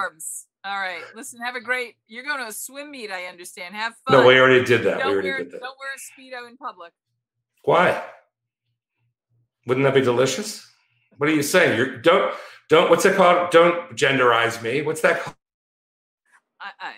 All 0.65 0.77
right. 0.77 1.01
Listen, 1.15 1.39
have 1.41 1.55
a 1.55 1.61
great. 1.61 1.95
You're 2.07 2.23
going 2.23 2.39
to 2.39 2.47
a 2.47 2.51
swim 2.51 2.91
meet, 2.91 3.11
I 3.11 3.25
understand. 3.25 3.75
Have 3.75 3.93
fun. 4.07 4.19
No, 4.19 4.27
we 4.27 4.37
already 4.37 4.63
did 4.65 4.83
that. 4.83 4.99
don't 4.99 5.07
we 5.07 5.13
already 5.13 5.29
wear, 5.29 5.37
did 5.39 5.51
that. 5.51 5.61
Don't 5.61 5.77
wear 5.79 5.91
a 5.93 6.45
speedo 6.45 6.49
in 6.49 6.57
public. 6.57 6.91
Why? 7.63 8.01
Wouldn't 9.65 9.85
that 9.85 9.93
be 9.93 10.01
delicious? 10.01 10.67
What 11.17 11.29
are 11.29 11.33
you 11.33 11.43
saying? 11.43 11.77
You're 11.77 11.97
don't 11.97 12.33
don't 12.69 12.89
what's 12.89 13.05
it 13.05 13.15
called? 13.15 13.51
Don't 13.51 13.95
genderize 13.95 14.61
me. 14.61 14.81
What's 14.81 15.01
that 15.01 15.21
called? 15.21 15.35
I, 16.59 16.93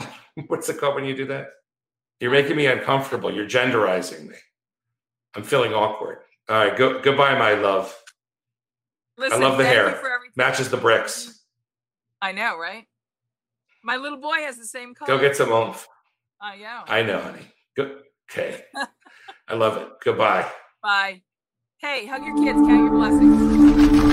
I 0.00 0.08
What's 0.46 0.68
it 0.68 0.78
called 0.78 0.94
when 0.94 1.04
you 1.04 1.16
do 1.16 1.26
that? 1.26 1.48
You're 2.20 2.30
making 2.30 2.56
me 2.56 2.66
uncomfortable. 2.66 3.32
You're 3.32 3.48
genderizing 3.48 4.28
me. 4.28 4.36
I'm 5.34 5.42
feeling 5.42 5.72
awkward. 5.72 6.18
All 6.48 6.56
right, 6.56 6.76
go 6.76 7.00
goodbye, 7.00 7.38
my 7.38 7.54
love. 7.54 7.94
listen. 9.16 9.42
I 9.42 9.46
love 9.46 9.58
the 9.58 9.64
hair. 9.64 10.00
Matches 10.36 10.70
the 10.70 10.76
bricks. 10.76 11.39
I 12.22 12.32
know, 12.32 12.58
right? 12.58 12.84
My 13.82 13.96
little 13.96 14.18
boy 14.18 14.36
has 14.40 14.58
the 14.58 14.66
same 14.66 14.94
color. 14.94 15.16
Go 15.16 15.18
get 15.18 15.36
some 15.36 15.50
oomph. 15.50 15.88
I 16.40 16.56
know. 16.56 16.82
I 16.86 17.02
know, 17.02 17.20
honey. 17.20 17.46
Go, 17.76 17.98
okay. 18.30 18.64
I 19.48 19.54
love 19.54 19.76
it. 19.78 19.88
Goodbye. 20.04 20.46
Bye. 20.82 21.22
Hey, 21.78 22.06
hug 22.06 22.24
your 22.24 22.36
kids. 22.36 22.58
Count 22.58 22.68
your 22.68 22.90
blessings. 22.90 24.09